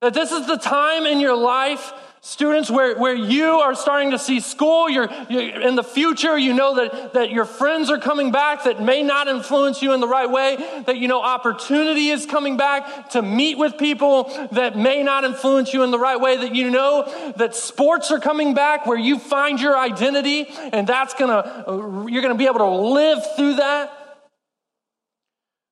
That 0.00 0.14
this 0.14 0.32
is 0.32 0.46
the 0.46 0.56
time 0.56 1.06
in 1.06 1.20
your 1.20 1.36
life 1.36 1.92
Students, 2.24 2.70
where, 2.70 2.96
where 2.96 3.16
you 3.16 3.46
are 3.46 3.74
starting 3.74 4.12
to 4.12 4.18
see 4.18 4.38
school, 4.38 4.88
you're, 4.88 5.08
you're, 5.28 5.60
in 5.60 5.74
the 5.74 5.82
future, 5.82 6.38
you 6.38 6.52
know 6.52 6.76
that, 6.76 7.14
that 7.14 7.32
your 7.32 7.44
friends 7.44 7.90
are 7.90 7.98
coming 7.98 8.30
back 8.30 8.62
that 8.62 8.80
may 8.80 9.02
not 9.02 9.26
influence 9.26 9.82
you 9.82 9.92
in 9.92 9.98
the 9.98 10.06
right 10.06 10.30
way, 10.30 10.54
that 10.86 10.98
you 10.98 11.08
know 11.08 11.20
opportunity 11.20 12.10
is 12.10 12.24
coming 12.24 12.56
back 12.56 13.10
to 13.10 13.22
meet 13.22 13.58
with 13.58 13.76
people 13.76 14.30
that 14.52 14.78
may 14.78 15.02
not 15.02 15.24
influence 15.24 15.74
you 15.74 15.82
in 15.82 15.90
the 15.90 15.98
right 15.98 16.20
way, 16.20 16.36
that 16.36 16.54
you 16.54 16.70
know 16.70 17.32
that 17.38 17.56
sports 17.56 18.12
are 18.12 18.20
coming 18.20 18.54
back 18.54 18.86
where 18.86 18.96
you 18.96 19.18
find 19.18 19.60
your 19.60 19.76
identity 19.76 20.46
and 20.48 20.86
that's 20.86 21.14
gonna, 21.14 22.06
you're 22.08 22.22
gonna 22.22 22.36
be 22.36 22.46
able 22.46 22.58
to 22.58 22.70
live 22.70 23.18
through 23.34 23.56
that. 23.56 23.92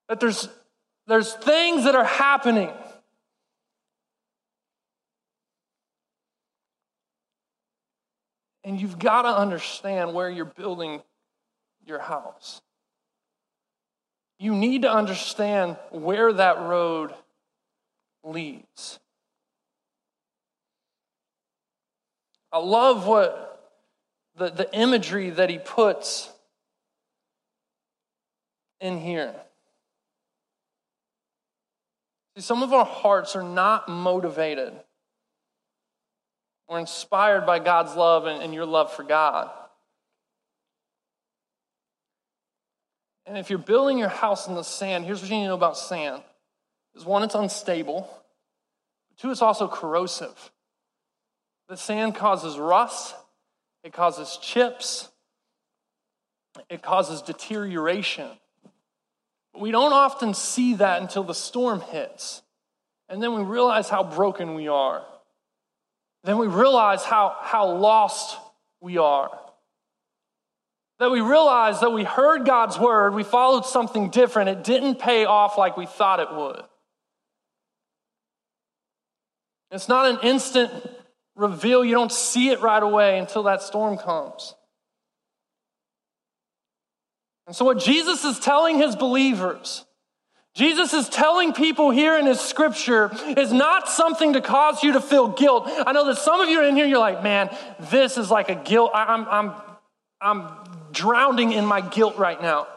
That 0.09 0.19
there's, 0.19 0.49
there's 1.11 1.33
things 1.35 1.85
that 1.85 1.95
are 1.95 2.05
happening 2.05 2.71
And 8.65 8.81
you've 8.81 8.99
got 8.99 9.23
to 9.23 9.29
understand 9.29 10.15
where 10.15 10.29
you're 10.29 10.45
building 10.45 11.03
your 11.87 11.99
house. 11.99 12.61
You 14.39 14.55
need 14.55 14.83
to 14.83 14.93
understand 14.93 15.77
where 15.91 16.33
that 16.33 16.59
road 16.61 17.13
leads. 18.23 18.99
I 22.53 22.59
love 22.59 23.07
what 23.07 23.73
the, 24.37 24.51
the 24.51 24.75
imagery 24.75 25.31
that 25.31 25.51
he 25.51 25.59
puts 25.59 26.31
in 28.81 28.99
here. 28.99 29.35
Some 32.41 32.63
of 32.63 32.73
our 32.73 32.85
hearts 32.85 33.37
are 33.37 33.43
not 33.43 33.89
motivated 33.89 34.73
we're 36.71 36.79
inspired 36.79 37.47
by 37.47 37.59
God's 37.59 37.97
love 37.97 38.27
and, 38.27 38.41
and 38.41 38.55
your 38.55 38.65
love 38.65 38.93
for 38.93 39.03
God. 39.03 39.51
And 43.27 43.37
if 43.37 43.51
you're 43.51 43.59
building 43.59 43.99
your 43.99 44.09
house 44.09 44.47
in 44.47 44.55
the 44.55 44.63
sand, 44.63 45.05
here's 45.05 45.21
what 45.21 45.31
you 45.31 45.37
need 45.37 45.43
to 45.43 45.49
know 45.49 45.55
about 45.55 45.77
sand. 45.77 46.23
Is 46.95 47.05
one, 47.05 47.25
it's 47.25 47.35
unstable. 47.35 48.09
Two, 49.19 49.33
it's 49.33 49.43
also 49.43 49.67
corrosive. 49.67 50.53
The 51.69 51.77
sand 51.77 52.15
causes 52.15 52.57
rust, 52.57 53.17
it 53.83 53.93
causes 53.93 54.39
chips, 54.41 55.09
it 56.69 56.83
causes 56.83 57.21
deterioration. 57.21 58.29
We 59.59 59.71
don't 59.71 59.93
often 59.93 60.35
see 60.35 60.75
that 60.75 61.03
until 61.03 61.25
the 61.25 61.35
storm 61.35 61.81
hits. 61.81 62.43
And 63.09 63.23
then 63.23 63.35
we 63.35 63.43
realize 63.43 63.89
how 63.89 64.05
broken 64.05 64.55
we 64.55 64.69
are 64.69 65.05
then 66.25 66.39
we 66.39 66.47
realize 66.47 67.03
how, 67.03 67.37
how 67.41 67.71
lost 67.73 68.39
we 68.81 68.99
are. 68.99 69.31
That 70.99 71.11
we 71.11 71.23
realize 71.23 71.81
that 71.81 71.93
we 71.93 72.05
heard 72.05 72.45
God's 72.45 72.79
word, 72.79 73.15
we 73.15 73.23
followed 73.23 73.65
something 73.65 74.11
different, 74.11 74.51
it 74.51 74.65
didn't 74.65 74.97
pay 74.97 75.25
off 75.25 75.57
like 75.57 75.77
we 75.77 75.87
thought 75.87 76.21
it 76.21 76.33
would. 76.33 76.63
It's 79.71 79.89
not 79.89 80.11
an 80.11 80.19
instant 80.23 80.71
reveal, 81.37 81.85
you 81.85 81.95
don't 81.95 82.13
see 82.13 82.51
it 82.51 82.61
right 82.61 82.83
away 82.83 83.19
until 83.19 83.45
that 83.45 83.63
storm 83.63 83.97
comes. 83.97 84.55
And 87.51 87.57
so, 87.57 87.65
what 87.65 87.81
Jesus 87.81 88.25
is 88.25 88.39
telling 88.39 88.79
his 88.79 88.95
believers 88.95 89.85
Jesus 90.55 90.95
is 90.95 91.09
telling 91.09 91.53
people 91.53 91.91
here 91.91 92.17
in 92.17 92.27
his 92.27 92.39
scripture 92.39 93.11
is 93.37 93.53
not 93.53 93.89
something 93.89 94.35
to 94.35 94.41
cause 94.41 94.85
you 94.85 94.93
to 94.93 95.01
feel 95.01 95.27
guilt. 95.27 95.65
I 95.67 95.91
know 95.91 96.07
that 96.07 96.19
some 96.19 96.41
of 96.41 96.49
you 96.49 96.61
are 96.61 96.69
in 96.69 96.77
here, 96.77 96.87
you're 96.87 97.01
like, 97.01 97.25
man, 97.25 97.51
this 97.91 98.19
is 98.19 98.31
like 98.31 98.51
a 98.51 98.55
guilt. 98.55 98.93
I'm, 98.95 99.27
I'm, 99.27 99.53
I'm 100.21 100.49
drowning 100.93 101.51
in 101.51 101.67
my 101.67 101.81
guilt 101.81 102.19
right 102.19 102.41
now. 102.41 102.69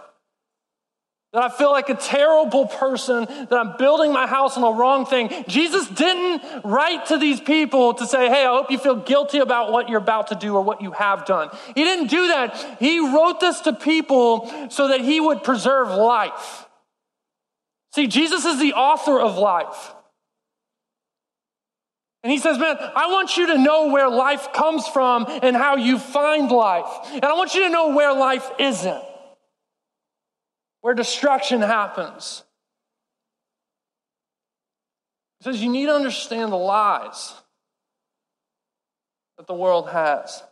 That 1.34 1.42
I 1.42 1.50
feel 1.50 1.72
like 1.72 1.90
a 1.90 1.96
terrible 1.96 2.68
person, 2.68 3.26
that 3.26 3.54
I'm 3.54 3.76
building 3.78 4.14
my 4.14 4.28
house 4.28 4.56
on 4.56 4.62
the 4.62 4.72
wrong 4.72 5.08
thing. 5.08 5.44
Jesus 5.48 5.88
didn't 5.90 6.64
write 6.64 7.08
to 7.08 7.18
these 7.18 7.42
people 7.42 7.96
to 7.96 8.06
say, 8.06 8.30
hey, 8.30 8.46
I 8.46 8.56
hope 8.56 8.70
you 8.70 8.78
feel 8.78 8.98
guilty 8.98 9.40
about 9.40 9.72
what 9.72 9.90
you're 9.90 9.98
about 9.98 10.28
to 10.28 10.36
do 10.36 10.56
or 10.56 10.62
what 10.62 10.82
you 10.82 10.92
have 10.92 11.26
done. 11.26 11.50
He 11.76 11.84
didn't 11.84 12.08
do 12.08 12.28
that. 12.28 12.78
He 12.80 13.00
wrote 13.00 13.40
this 13.40 13.62
to 13.62 13.74
people 13.74 14.70
so 14.70 14.90
that 14.90 15.02
he 15.02 15.20
would 15.20 15.44
preserve 15.44 15.90
life. 15.90 16.68
See, 17.94 18.08
Jesus 18.08 18.46
is 18.46 18.60
the 18.60 18.74
author 18.74 19.20
of 19.20 19.38
life. 19.38 19.94
And 22.24 22.32
he 22.32 22.38
says, 22.38 22.58
Man, 22.58 22.78
I 22.80 23.08
want 23.08 23.38
you 23.38 23.48
to 23.48 23.58
know 23.58 23.90
where 23.90 24.10
life 24.10 24.54
comes 24.54 24.88
from 24.88 25.26
and 25.28 25.56
how 25.56 25.76
you 25.76 26.00
find 26.00 26.50
life. 26.50 26.86
And 27.12 27.26
I 27.26 27.34
want 27.34 27.54
you 27.54 27.62
to 27.64 27.70
know 27.70 27.90
where 27.94 28.14
life 28.14 28.50
isn't, 28.60 29.04
where 30.84 30.94
destruction 30.94 31.62
happens. 31.62 32.44
He 35.40 35.46
says, 35.46 35.64
You 35.64 35.72
need 35.72 35.88
to 35.88 35.96
understand 35.96 36.52
the 36.52 36.58
lies 36.58 37.34
that 39.38 39.48
the 39.48 39.56
world 39.56 39.90
has 39.90 40.44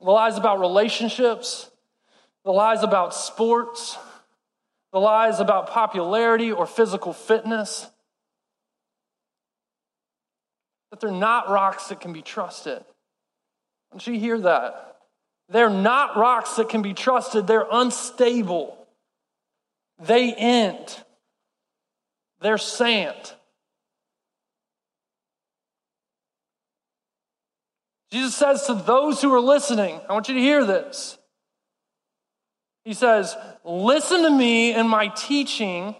the 0.00 0.10
lies 0.10 0.36
about 0.36 0.60
relationships, 0.60 1.70
the 2.44 2.50
lies 2.50 2.82
about 2.82 3.14
sports 3.14 3.96
the 4.94 5.00
lies 5.00 5.40
about 5.40 5.70
popularity 5.70 6.52
or 6.52 6.66
physical 6.66 7.12
fitness, 7.12 7.90
that 10.92 11.00
they're 11.00 11.10
not 11.10 11.50
rocks 11.50 11.88
that 11.88 12.00
can 12.00 12.12
be 12.12 12.22
trusted. 12.22 12.84
Don't 13.90 14.06
you 14.06 14.20
hear 14.20 14.38
that? 14.38 14.93
They're 15.48 15.70
not 15.70 16.16
rocks 16.16 16.56
that 16.56 16.68
can 16.68 16.82
be 16.82 16.94
trusted, 16.94 17.46
they're 17.46 17.66
unstable. 17.70 18.78
They 19.98 20.34
end, 20.34 21.02
they're 22.40 22.58
sand. 22.58 23.34
Jesus 28.10 28.36
says 28.36 28.66
to 28.66 28.74
those 28.74 29.20
who 29.20 29.34
are 29.34 29.40
listening, 29.40 30.00
I 30.08 30.12
want 30.12 30.28
you 30.28 30.34
to 30.34 30.40
hear 30.40 30.64
this. 30.64 31.18
He 32.84 32.92
says, 32.92 33.36
Listen 33.64 34.22
to 34.22 34.30
me 34.30 34.72
and 34.72 34.88
my 34.88 35.08
teaching 35.08 35.96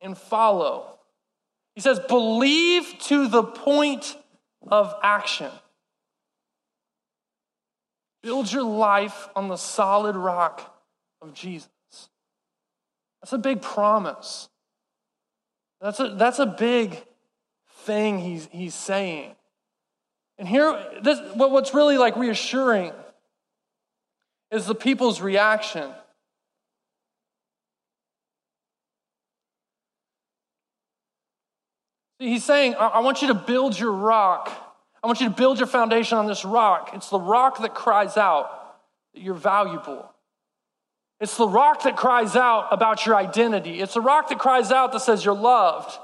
and 0.00 0.16
follow. 0.16 0.98
He 1.74 1.80
says, 1.80 1.98
Believe 1.98 2.94
to 3.04 3.26
the 3.26 3.42
point 3.42 4.16
of 4.68 4.94
action. 5.02 5.50
Build 8.26 8.50
your 8.50 8.64
life 8.64 9.28
on 9.36 9.46
the 9.46 9.56
solid 9.56 10.16
rock 10.16 10.82
of 11.22 11.32
Jesus. 11.32 11.68
That's 13.22 13.32
a 13.32 13.38
big 13.38 13.62
promise. 13.62 14.48
That's 15.80 16.00
a, 16.00 16.08
that's 16.08 16.40
a 16.40 16.46
big 16.46 17.00
thing 17.84 18.18
he's, 18.18 18.48
he's 18.50 18.74
saying. 18.74 19.36
And 20.38 20.48
here, 20.48 20.76
this, 21.04 21.20
what's 21.36 21.72
really 21.72 21.98
like 21.98 22.16
reassuring 22.16 22.90
is 24.50 24.66
the 24.66 24.74
people's 24.74 25.20
reaction. 25.20 25.88
He's 32.18 32.42
saying, 32.42 32.74
I 32.74 32.98
want 32.98 33.22
you 33.22 33.28
to 33.28 33.34
build 33.34 33.78
your 33.78 33.92
rock. 33.92 34.65
I 35.06 35.08
want 35.08 35.20
you 35.20 35.28
to 35.28 35.34
build 35.36 35.58
your 35.58 35.68
foundation 35.68 36.18
on 36.18 36.26
this 36.26 36.44
rock. 36.44 36.90
It's 36.92 37.10
the 37.10 37.20
rock 37.20 37.60
that 37.60 37.76
cries 37.76 38.16
out 38.16 38.50
that 39.14 39.22
you're 39.22 39.34
valuable. 39.34 40.12
It's 41.20 41.36
the 41.36 41.46
rock 41.46 41.84
that 41.84 41.96
cries 41.96 42.34
out 42.34 42.66
about 42.72 43.06
your 43.06 43.14
identity. 43.14 43.80
It's 43.80 43.94
the 43.94 44.00
rock 44.00 44.30
that 44.30 44.40
cries 44.40 44.72
out 44.72 44.90
that 44.90 45.02
says 45.02 45.24
you're 45.24 45.32
loved. 45.32 45.96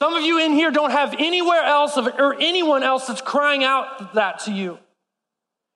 Some 0.00 0.14
of 0.14 0.22
you 0.22 0.38
in 0.38 0.52
here 0.52 0.70
don't 0.70 0.92
have 0.92 1.16
anywhere 1.18 1.64
else 1.64 1.98
or 1.98 2.40
anyone 2.40 2.84
else 2.84 3.08
that's 3.08 3.20
crying 3.20 3.64
out 3.64 4.14
that 4.14 4.38
to 4.44 4.52
you. 4.52 4.78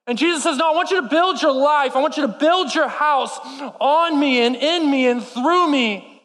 And 0.07 0.17
Jesus 0.17 0.45
says, 0.45 0.59
No, 0.59 0.71
I 0.71 0.77
want 0.77 0.93
you 0.93 1.03
to 1.03 1.09
build 1.09 1.43
your 1.43 1.55
life. 1.55 1.97
I 1.97 2.01
want 2.01 2.17
you 2.17 2.23
to 2.23 2.33
build 2.33 2.73
your 2.73 2.87
house 2.87 3.37
on 3.81 4.21
me 4.21 4.47
and 4.47 4.55
in 4.55 4.89
me 4.89 5.09
and 5.09 5.25
through 5.25 5.69
me 5.69 6.18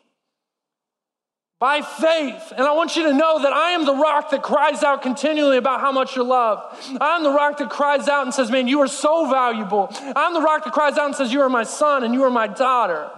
by 1.64 1.82
faith. 1.82 2.52
And 2.58 2.68
I 2.68 2.74
want 2.74 2.98
you 2.98 3.04
to 3.04 3.14
know 3.14 3.42
that 3.42 3.54
I 3.54 3.72
am 3.72 3.86
the 3.86 3.96
rock 3.96 4.32
that 4.32 4.44
cries 4.44 4.84
out 4.84 5.02
continually 5.02 5.56
about 5.56 5.80
how 5.80 5.94
much 5.94 6.14
you're 6.14 6.26
loved. 6.26 6.76
I'm 7.00 7.24
the 7.24 7.32
rock 7.32 7.58
that 7.60 7.70
cries 7.70 8.10
out 8.10 8.26
and 8.26 8.34
says, 8.34 8.52
Man, 8.52 8.68
you 8.68 8.82
are 8.82 8.88
so 8.90 9.30
valuable. 9.30 9.88
I'm 10.14 10.34
the 10.34 10.42
rock 10.42 10.66
that 10.66 10.74
cries 10.74 10.98
out 10.98 11.06
and 11.06 11.16
says, 11.16 11.32
You 11.32 11.40
are 11.40 11.48
my 11.48 11.64
son 11.64 12.04
and 12.04 12.14
you 12.14 12.26
are 12.26 12.30
my 12.30 12.48
daughter. 12.48 13.10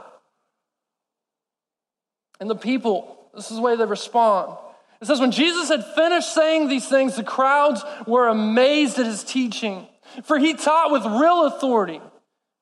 And 2.40 2.48
the 2.48 2.56
people 2.56 3.32
This 3.34 3.50
is 3.50 3.58
the 3.58 3.64
way 3.64 3.76
they 3.78 3.86
respond. 3.86 4.56
It 5.02 5.06
says, 5.06 5.20
When 5.20 5.32
Jesus 5.32 5.70
had 5.70 5.84
finished 5.96 6.32
saying 6.32 6.68
these 6.68 6.88
things, 6.88 7.16
the 7.16 7.24
crowds 7.24 7.84
were 8.06 8.28
amazed 8.28 9.00
at 9.00 9.08
his 9.08 9.24
teaching, 9.24 9.88
for 10.24 10.38
he 10.38 10.54
taught 10.54 10.92
with 10.92 11.04
real 11.04 11.48
authority, 11.48 12.00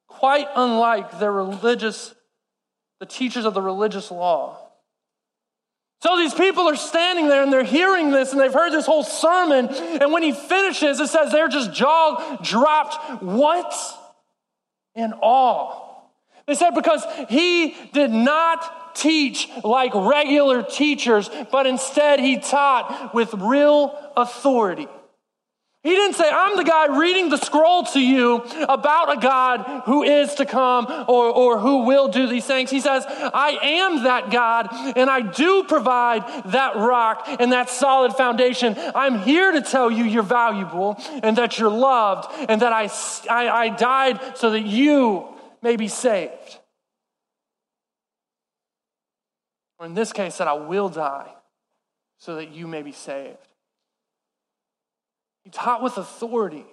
quite 0.08 0.48
unlike 0.56 1.20
their 1.20 1.34
religious, 1.34 2.16
the 3.02 3.06
teachers 3.06 3.44
of 3.44 3.54
the 3.54 3.62
religious 3.62 4.12
law. 4.12 4.63
So 6.04 6.18
these 6.18 6.34
people 6.34 6.68
are 6.68 6.76
standing 6.76 7.30
there 7.30 7.44
and 7.44 7.54
they're 7.54 7.64
hearing 7.64 8.12
this 8.12 8.34
and 8.34 8.42
they've 8.42 8.54
heard 8.54 8.74
this 8.74 8.86
whole 8.86 9.06
sermon. 9.06 9.70
And 9.70 10.12
when 10.12 10.22
he 10.22 10.34
finishes, 10.34 11.00
it 11.00 11.08
says 11.08 11.32
they're 11.32 11.48
just 11.48 11.72
jaw 11.72 12.40
dropped. 12.44 13.24
What? 13.24 13.74
In 14.96 15.14
awe. 15.14 16.02
They 16.46 16.56
said 16.56 16.72
because 16.72 17.06
he 17.30 17.74
did 17.94 18.12
not 18.12 18.98
teach 18.98 19.48
like 19.64 19.96
regular 19.96 20.62
teachers, 20.62 21.30
but 21.54 21.68
instead 21.68 22.20
he 22.20 22.38
taught 22.38 23.12
with 23.14 23.34
real 23.36 23.98
authority. 24.18 24.90
He 25.84 25.90
didn't 25.90 26.16
say, 26.16 26.30
I'm 26.32 26.56
the 26.56 26.64
guy 26.64 26.98
reading 26.98 27.28
the 27.28 27.38
scroll 27.38 27.84
to 27.88 28.00
you 28.00 28.38
about 28.70 29.18
a 29.18 29.20
God 29.20 29.84
who 29.86 30.04
is 30.04 30.34
to 30.36 30.46
come 30.46 30.86
or, 31.10 31.30
or 31.30 31.60
who 31.60 31.84
will 31.84 32.08
do 32.08 32.26
these 32.26 32.46
things. 32.46 32.72
He 32.72 32.80
says, 32.80 33.04
I 33.06 33.58
am 33.62 34.04
that 34.06 34.32
God 34.32 34.70
and 34.72 35.10
I 35.10 35.20
do 35.20 35.66
provide 35.66 36.52
that 36.54 36.78
rock 36.78 37.26
and 37.28 37.52
that 37.52 37.70
solid 37.70 38.14
foundation. 38.14 38.78
I'm 38.96 39.20
here 39.20 39.52
to 39.52 39.62
tell 39.62 39.92
you 39.92 40.06
you're 40.06 40.24
valuable 40.24 40.96
and 41.22 41.38
that 41.38 41.60
you're 41.60 41.70
loved 41.70 42.30
and 42.48 42.62
that 42.62 42.72
I, 42.72 42.90
I, 43.30 43.50
I 43.50 43.70
died 43.70 44.38
so 44.38 44.52
that 44.52 44.62
you 44.66 45.28
may 45.62 45.76
be 45.76 45.90
saved. 45.90 46.60
Or 49.80 49.86
in 49.86 49.96
this 49.96 50.14
case, 50.14 50.38
that 50.38 50.48
I 50.48 50.54
will 50.54 50.88
die 50.88 51.34
so 52.20 52.36
that 52.36 52.52
you 52.52 52.68
may 52.68 52.84
be 52.84 52.94
saved. 52.94 53.50
He 55.44 55.50
taught 55.50 55.84
with 55.84 55.98
authority. 55.98 56.66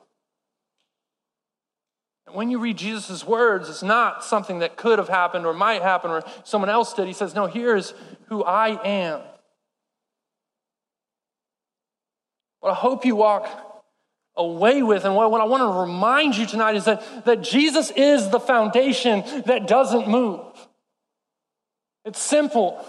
And 2.27 2.37
when 2.37 2.51
you 2.51 2.59
read 2.59 2.79
Jesus' 2.79 3.27
words, 3.27 3.69
it's 3.69 3.83
not 3.83 4.25
something 4.25 4.61
that 4.61 4.77
could 4.77 4.99
have 4.99 5.09
happened 5.09 5.47
or 5.47 5.53
might 5.53 5.83
happen 5.83 6.11
or 6.11 6.23
someone 6.45 6.71
else 6.71 6.95
did. 6.95 7.07
He 7.07 7.13
says, 7.13 7.35
No, 7.35 7.47
here's 7.47 7.93
who 8.27 8.45
I 8.45 8.81
am. 8.87 9.21
What 12.61 12.71
I 12.71 12.75
hope 12.75 13.05
you 13.05 13.17
walk 13.17 13.49
away 14.37 14.83
with, 14.83 15.05
and 15.05 15.17
what, 15.17 15.31
what 15.31 15.41
I 15.41 15.45
want 15.45 15.63
to 15.63 15.81
remind 15.81 16.37
you 16.37 16.47
tonight 16.47 16.77
is 16.77 16.85
that, 16.85 17.25
that 17.25 17.43
Jesus 17.43 17.91
is 17.91 18.31
the 18.31 18.41
foundation 18.41 19.25
that 19.47 19.67
doesn't 19.67 20.09
move. 20.09 20.41
It's 22.05 22.21
simple. 22.21 22.85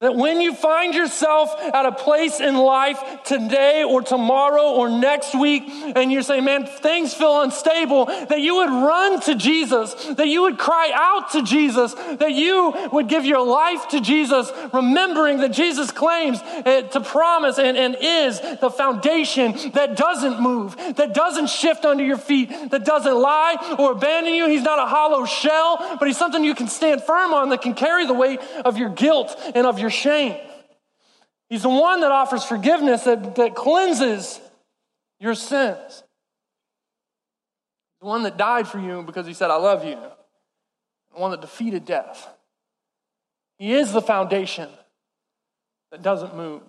That 0.00 0.14
when 0.14 0.40
you 0.40 0.54
find 0.54 0.94
yourself 0.94 1.52
at 1.60 1.84
a 1.84 1.90
place 1.90 2.38
in 2.38 2.56
life 2.56 3.02
today 3.24 3.82
or 3.82 4.00
tomorrow 4.00 4.70
or 4.74 4.88
next 4.88 5.34
week, 5.34 5.64
and 5.66 6.12
you're 6.12 6.22
saying, 6.22 6.44
man, 6.44 6.66
things 6.66 7.12
feel 7.12 7.42
unstable, 7.42 8.06
that 8.06 8.40
you 8.40 8.54
would 8.54 8.70
run 8.70 9.20
to 9.22 9.34
Jesus, 9.34 9.94
that 10.14 10.28
you 10.28 10.42
would 10.42 10.56
cry 10.56 10.92
out 10.94 11.32
to 11.32 11.42
Jesus, 11.42 11.94
that 11.94 12.30
you 12.30 12.72
would 12.92 13.08
give 13.08 13.24
your 13.24 13.44
life 13.44 13.88
to 13.88 14.00
Jesus, 14.00 14.52
remembering 14.72 15.38
that 15.38 15.48
Jesus 15.48 15.90
claims 15.90 16.40
to 16.42 17.02
promise 17.04 17.58
and, 17.58 17.76
and 17.76 17.96
is 18.00 18.40
the 18.60 18.70
foundation 18.70 19.72
that 19.72 19.96
doesn't 19.96 20.40
move, 20.40 20.76
that 20.94 21.12
doesn't 21.12 21.48
shift 21.48 21.84
under 21.84 22.04
your 22.04 22.18
feet, 22.18 22.70
that 22.70 22.84
doesn't 22.84 23.16
lie 23.20 23.74
or 23.76 23.90
abandon 23.90 24.32
you. 24.32 24.46
He's 24.48 24.62
not 24.62 24.78
a 24.78 24.86
hollow 24.86 25.24
shell, 25.24 25.96
but 25.98 26.06
he's 26.06 26.16
something 26.16 26.44
you 26.44 26.54
can 26.54 26.68
stand 26.68 27.02
firm 27.02 27.34
on 27.34 27.48
that 27.48 27.62
can 27.62 27.74
carry 27.74 28.06
the 28.06 28.14
weight 28.14 28.38
of 28.64 28.78
your 28.78 28.90
guilt 28.90 29.36
and 29.56 29.66
of 29.66 29.80
your 29.80 29.87
your 29.88 29.90
shame. 29.90 30.36
He's 31.48 31.62
the 31.62 31.70
one 31.70 32.02
that 32.02 32.12
offers 32.12 32.44
forgiveness 32.44 33.04
that, 33.04 33.36
that 33.36 33.54
cleanses 33.54 34.38
your 35.18 35.34
sins. 35.34 36.02
The 38.00 38.06
one 38.06 38.22
that 38.24 38.36
died 38.36 38.68
for 38.68 38.78
you 38.78 39.02
because 39.02 39.26
he 39.26 39.32
said, 39.32 39.50
I 39.50 39.56
love 39.56 39.84
you. 39.84 39.96
The 41.14 41.20
one 41.20 41.30
that 41.30 41.40
defeated 41.40 41.86
death. 41.86 42.28
He 43.58 43.72
is 43.72 43.92
the 43.92 44.02
foundation 44.02 44.68
that 45.90 46.02
doesn't 46.02 46.36
move. 46.36 46.62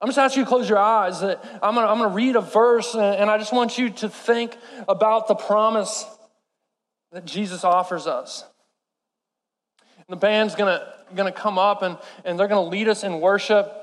I'm 0.00 0.08
just 0.08 0.18
asking 0.18 0.40
you 0.40 0.44
to 0.44 0.48
close 0.48 0.68
your 0.68 0.78
eyes. 0.78 1.22
I'm 1.22 1.38
going 1.74 1.86
to, 1.86 1.88
I'm 1.88 1.98
to 1.98 2.08
read 2.08 2.36
a 2.36 2.40
verse, 2.40 2.94
and 2.94 3.28
I 3.28 3.38
just 3.38 3.52
want 3.52 3.78
you 3.78 3.90
to 3.90 4.08
think 4.08 4.56
about 4.86 5.26
the 5.26 5.34
promise 5.34 6.04
that 7.10 7.24
Jesus 7.24 7.64
offers 7.64 8.06
us. 8.06 8.44
And 9.96 10.16
the 10.16 10.20
band's 10.20 10.54
going 10.54 10.78
to 10.78 10.97
going 11.14 11.32
to 11.32 11.38
come 11.38 11.58
up 11.58 11.82
and, 11.82 11.98
and 12.24 12.38
they're 12.38 12.48
going 12.48 12.64
to 12.64 12.70
lead 12.70 12.88
us 12.88 13.04
in 13.04 13.20
worship. 13.20 13.74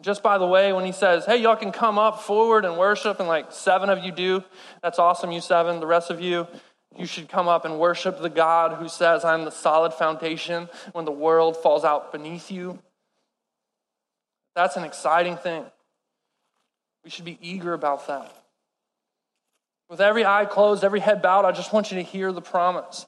Just 0.00 0.22
by 0.22 0.38
the 0.38 0.46
way, 0.46 0.72
when 0.72 0.84
he 0.84 0.92
says, 0.92 1.26
hey, 1.26 1.38
y'all 1.38 1.56
can 1.56 1.72
come 1.72 1.98
up 1.98 2.22
forward 2.22 2.64
and 2.64 2.78
worship, 2.78 3.18
and 3.18 3.28
like 3.28 3.50
seven 3.50 3.90
of 3.90 4.04
you 4.04 4.12
do, 4.12 4.44
that's 4.80 4.98
awesome, 4.98 5.32
you 5.32 5.40
seven. 5.40 5.80
The 5.80 5.86
rest 5.86 6.10
of 6.10 6.20
you, 6.20 6.46
you 6.96 7.04
should 7.04 7.28
come 7.28 7.48
up 7.48 7.64
and 7.64 7.80
worship 7.80 8.20
the 8.20 8.30
God 8.30 8.78
who 8.78 8.88
says, 8.88 9.24
I'm 9.24 9.44
the 9.44 9.50
solid 9.50 9.92
foundation 9.92 10.68
when 10.92 11.04
the 11.04 11.10
world 11.10 11.56
falls 11.56 11.84
out 11.84 12.12
beneath 12.12 12.50
you. 12.50 12.78
That's 14.54 14.76
an 14.76 14.84
exciting 14.84 15.36
thing. 15.36 15.64
We 17.04 17.10
should 17.10 17.24
be 17.24 17.38
eager 17.40 17.72
about 17.74 18.06
that. 18.06 18.32
With 19.88 20.00
every 20.00 20.24
eye 20.24 20.44
closed, 20.44 20.84
every 20.84 21.00
head 21.00 21.22
bowed, 21.22 21.44
I 21.44 21.52
just 21.52 21.72
want 21.72 21.90
you 21.90 21.96
to 21.96 22.02
hear 22.02 22.30
the 22.30 22.42
promise. 22.42 23.06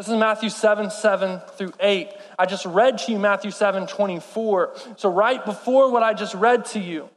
This 0.00 0.08
is 0.08 0.16
Matthew 0.16 0.48
7, 0.48 0.90
7 0.90 1.40
through 1.58 1.74
8. 1.78 2.08
I 2.38 2.46
just 2.46 2.64
read 2.64 2.96
to 2.96 3.12
you 3.12 3.18
Matthew 3.18 3.50
7, 3.50 3.86
24. 3.86 4.74
So, 4.96 5.12
right 5.12 5.44
before 5.44 5.92
what 5.92 6.02
I 6.02 6.14
just 6.14 6.32
read 6.32 6.64
to 6.68 6.80
you, 6.80 7.10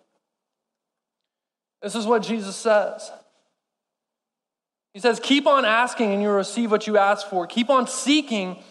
this 1.81 1.95
is 1.95 2.05
what 2.05 2.23
Jesus 2.23 2.57
says. 2.57 3.09
He 4.93 4.99
says, 4.99 5.21
Keep 5.23 5.47
on 5.47 5.63
asking 5.63 6.11
and 6.11 6.21
you'll 6.21 6.33
receive 6.33 6.71
what 6.71 6.85
you 6.85 6.97
ask 6.97 7.25
for. 7.29 7.47
Keep 7.47 7.69
on 7.69 7.87
seeking 7.87 8.61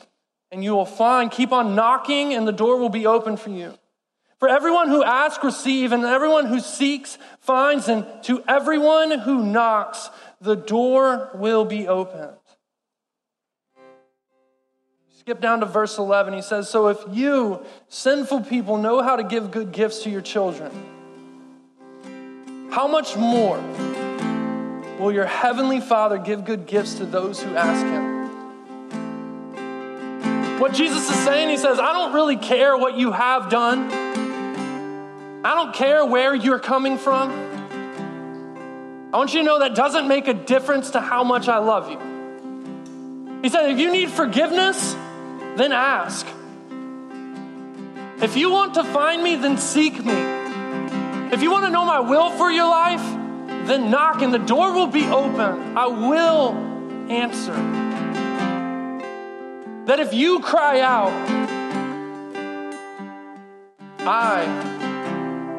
and 0.50 0.62
you 0.62 0.72
will 0.72 0.84
find. 0.84 1.30
Keep 1.30 1.52
on 1.52 1.74
knocking 1.74 2.34
and 2.34 2.46
the 2.46 2.52
door 2.52 2.76
will 2.76 2.90
be 2.90 3.06
open 3.06 3.38
for 3.38 3.48
you. 3.48 3.72
For 4.38 4.46
everyone 4.46 4.88
who 4.88 5.02
asks, 5.02 5.42
receive, 5.42 5.92
and 5.92 6.04
everyone 6.04 6.44
who 6.44 6.60
seeks, 6.60 7.16
finds, 7.40 7.88
and 7.88 8.04
to 8.24 8.44
everyone 8.46 9.20
who 9.20 9.42
knocks, 9.42 10.10
the 10.42 10.56
door 10.56 11.30
will 11.32 11.64
be 11.64 11.88
opened. 11.88 12.36
Skip 15.22 15.40
down 15.40 15.60
to 15.60 15.66
verse 15.66 15.98
11. 15.98 16.34
He 16.34 16.42
says, 16.42 16.68
So 16.68 16.88
if 16.88 16.98
you, 17.12 17.64
sinful 17.88 18.40
people, 18.40 18.76
know 18.76 19.00
how 19.04 19.14
to 19.14 19.22
give 19.22 19.52
good 19.52 19.70
gifts 19.70 20.02
to 20.02 20.10
your 20.10 20.20
children, 20.20 20.72
how 22.72 22.88
much 22.88 23.16
more 23.16 23.56
will 24.98 25.12
your 25.12 25.26
heavenly 25.26 25.78
Father 25.80 26.18
give 26.18 26.44
good 26.44 26.66
gifts 26.66 26.94
to 26.94 27.06
those 27.06 27.40
who 27.40 27.54
ask 27.54 27.86
him? 27.86 28.10
What 30.58 30.74
Jesus 30.74 31.08
is 31.08 31.14
saying, 31.24 31.50
he 31.50 31.56
says, 31.56 31.78
I 31.78 31.92
don't 31.92 32.14
really 32.14 32.36
care 32.36 32.76
what 32.76 32.96
you 32.96 33.12
have 33.12 33.48
done. 33.48 33.92
I 35.44 35.54
don't 35.54 35.72
care 35.72 36.04
where 36.04 36.34
you're 36.34 36.58
coming 36.58 36.98
from. 36.98 37.30
I 39.14 39.18
want 39.18 39.32
you 39.34 39.38
to 39.38 39.46
know 39.46 39.60
that 39.60 39.76
doesn't 39.76 40.08
make 40.08 40.26
a 40.26 40.34
difference 40.34 40.90
to 40.90 41.00
how 41.00 41.22
much 41.22 41.46
I 41.46 41.58
love 41.58 41.88
you. 41.92 42.00
He 43.42 43.50
said, 43.50 43.70
if 43.70 43.78
you 43.78 43.92
need 43.92 44.10
forgiveness, 44.10 44.96
then 45.56 45.72
ask. 45.72 46.26
If 48.22 48.36
you 48.36 48.50
want 48.50 48.74
to 48.74 48.84
find 48.84 49.22
me, 49.22 49.36
then 49.36 49.58
seek 49.58 50.04
me. 50.04 50.14
If 51.32 51.42
you 51.42 51.50
want 51.50 51.64
to 51.64 51.70
know 51.70 51.84
my 51.84 52.00
will 52.00 52.30
for 52.30 52.50
your 52.50 52.68
life, 52.68 53.02
then 53.66 53.90
knock 53.90 54.22
and 54.22 54.32
the 54.32 54.38
door 54.38 54.72
will 54.72 54.86
be 54.86 55.06
open. 55.06 55.76
I 55.76 55.86
will 55.86 56.52
answer. 57.10 57.54
That 59.86 59.98
if 59.98 60.14
you 60.14 60.40
cry 60.40 60.80
out, 60.80 61.12
I 64.00 64.44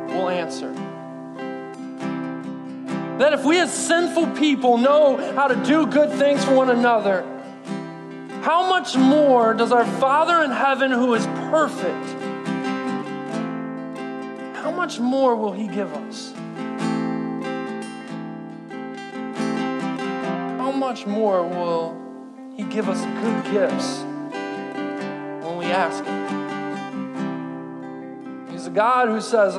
will 0.07 0.29
answer. 0.29 0.71
That 3.19 3.33
if 3.33 3.43
we 3.43 3.59
as 3.59 3.73
sinful 3.73 4.27
people 4.31 4.77
know 4.77 5.17
how 5.33 5.47
to 5.47 5.55
do 5.63 5.85
good 5.87 6.11
things 6.17 6.43
for 6.45 6.53
one 6.55 6.69
another, 6.69 7.25
how 8.43 8.67
much 8.67 8.97
more 8.97 9.53
does 9.53 9.71
our 9.71 9.85
Father 9.85 10.43
in 10.43 10.51
heaven, 10.51 10.91
who 10.91 11.13
is 11.13 11.25
perfect, 11.25 12.05
how 14.57 14.69
much 14.69 14.99
more 14.99 15.33
will 15.37 15.53
He 15.53 15.69
give 15.69 15.93
us? 15.93 16.33
How 20.57 20.73
much 20.73 21.05
more 21.05 21.47
will 21.47 21.97
He 22.57 22.63
give 22.63 22.89
us 22.89 22.99
good 23.21 23.45
gifts 23.53 23.99
when 25.45 25.57
we 25.57 25.65
ask 25.67 26.03
Him? 26.03 26.33
He's 28.51 28.67
a 28.67 28.71
God 28.71 29.07
who 29.07 29.21
says, 29.21 29.55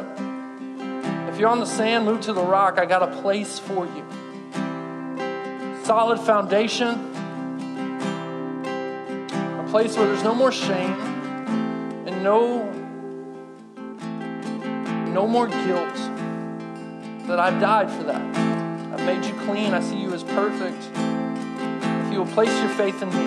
if 1.32 1.40
you're 1.40 1.48
on 1.48 1.60
the 1.60 1.66
sand, 1.66 2.04
move 2.04 2.20
to 2.22 2.34
the 2.34 2.44
rock. 2.44 2.78
I 2.78 2.84
got 2.84 3.02
a 3.02 3.22
place 3.22 3.58
for 3.58 3.86
you. 3.86 4.04
Solid 5.84 6.20
foundation 6.20 7.13
place 9.74 9.96
where 9.96 10.06
there's 10.06 10.22
no 10.22 10.36
more 10.36 10.52
shame 10.52 10.92
and 12.06 12.22
no, 12.22 12.62
no 15.12 15.26
more 15.26 15.48
guilt. 15.48 15.96
That 17.26 17.40
I've 17.40 17.60
died 17.60 17.90
for 17.90 18.04
that. 18.04 18.22
I've 18.92 19.04
made 19.04 19.24
you 19.24 19.34
clean. 19.40 19.74
I 19.74 19.80
see 19.80 20.00
you 20.00 20.14
as 20.14 20.22
perfect. 20.22 20.80
If 22.06 22.12
you 22.12 22.20
will 22.20 22.32
place 22.34 22.56
your 22.60 22.68
faith 22.68 23.02
in 23.02 23.08
me, 23.08 23.26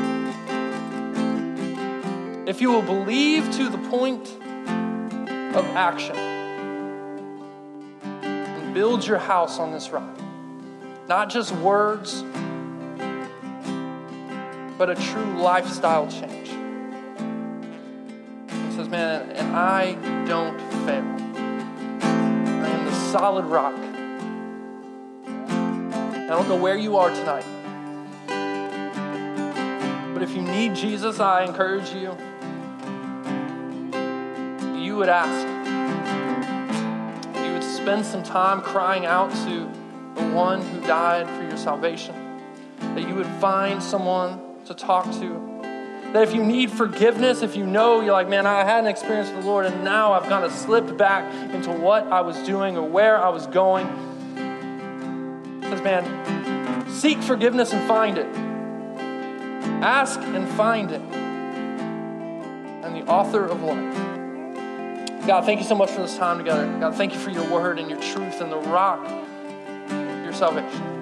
if 2.50 2.62
you 2.62 2.72
will 2.72 2.82
believe 2.82 3.52
to 3.58 3.68
the 3.68 3.80
point 3.90 4.30
of 5.54 5.66
action 5.76 6.16
and 8.24 8.74
build 8.74 9.06
your 9.06 9.20
house 9.20 9.60
on 9.60 9.74
this 9.74 9.90
rock, 9.90 10.18
not 11.10 11.30
just 11.30 11.52
words, 11.56 12.24
but 14.78 14.90
a 14.90 14.96
true 14.96 15.42
lifestyle 15.42 16.08
change. 16.08 16.50
He 18.50 18.76
says, 18.76 18.90
Man, 18.90 19.32
and 19.32 19.56
I 19.56 19.94
don't 20.26 20.60
fail. 20.86 21.04
I 22.02 22.70
am 22.70 22.86
the 22.86 22.94
solid 23.12 23.46
rock. 23.46 23.76
I 25.26 26.28
don't 26.30 26.48
know 26.50 26.58
where 26.58 26.78
you 26.78 26.98
are 26.98 27.10
tonight. 27.10 27.46
But 30.14 30.24
if 30.24 30.36
you 30.36 30.42
need 30.42 30.76
Jesus, 30.76 31.20
I 31.20 31.44
encourage 31.44 31.92
you 31.92 32.18
you 34.88 34.96
would 34.96 35.10
ask. 35.10 35.46
You 37.44 37.52
would 37.54 37.64
spend 37.64 38.06
some 38.06 38.24
time 38.24 38.62
crying 38.62 39.06
out 39.06 39.30
to 39.46 39.70
the 40.16 40.30
one 40.34 40.62
who 40.62 40.80
died 40.82 41.28
for 41.28 41.44
your 41.44 41.58
salvation. 41.58 42.16
That 42.80 43.08
you 43.08 43.14
would 43.16 43.28
find 43.42 43.84
someone 43.84 44.47
to 44.68 44.74
talk 44.74 45.06
to. 45.06 45.60
That 46.14 46.24
if 46.24 46.34
you 46.34 46.44
need 46.44 46.72
forgiveness, 46.72 47.42
if 47.42 47.56
you 47.56 47.66
know 47.66 48.02
you're 48.02 48.14
like, 48.14 48.30
man, 48.30 48.46
I 48.46 48.64
had 48.64 48.80
an 48.82 48.88
experience 48.88 49.30
with 49.30 49.42
the 49.42 49.48
Lord 49.48 49.66
and 49.66 49.84
now 49.84 50.14
I've 50.14 50.24
kind 50.24 50.46
of 50.46 50.52
slipped 50.52 50.96
back 50.98 51.34
into 51.54 51.72
what 51.72 52.08
I 52.08 52.22
was 52.22 52.38
doing 52.44 52.78
or 52.78 52.88
where 52.88 53.18
I 53.18 53.30
was 53.30 53.48
going. 53.48 53.88
Says, 55.64 55.82
man, 55.82 56.90
seek 56.90 57.22
forgiveness 57.22 57.74
and 57.74 57.86
find 57.88 58.18
it. 58.18 58.28
Ask 59.84 60.20
and 60.22 60.48
find 60.50 60.92
it. 60.92 61.02
And 62.86 62.96
the 62.96 63.06
author 63.06 63.46
of 63.46 63.62
life 63.64 64.18
God, 65.28 65.44
thank 65.44 65.60
you 65.60 65.66
so 65.66 65.76
much 65.76 65.92
for 65.92 66.02
this 66.02 66.16
time 66.16 66.38
together. 66.38 66.66
God, 66.80 66.96
thank 66.96 67.14
you 67.14 67.20
for 67.20 67.32
your 67.32 67.44
word 67.52 67.80
and 67.80 67.90
your 67.90 68.00
truth 68.00 68.40
and 68.40 68.50
the 68.50 68.60
rock, 68.60 69.06
your 70.24 70.32
salvation. 70.32 70.97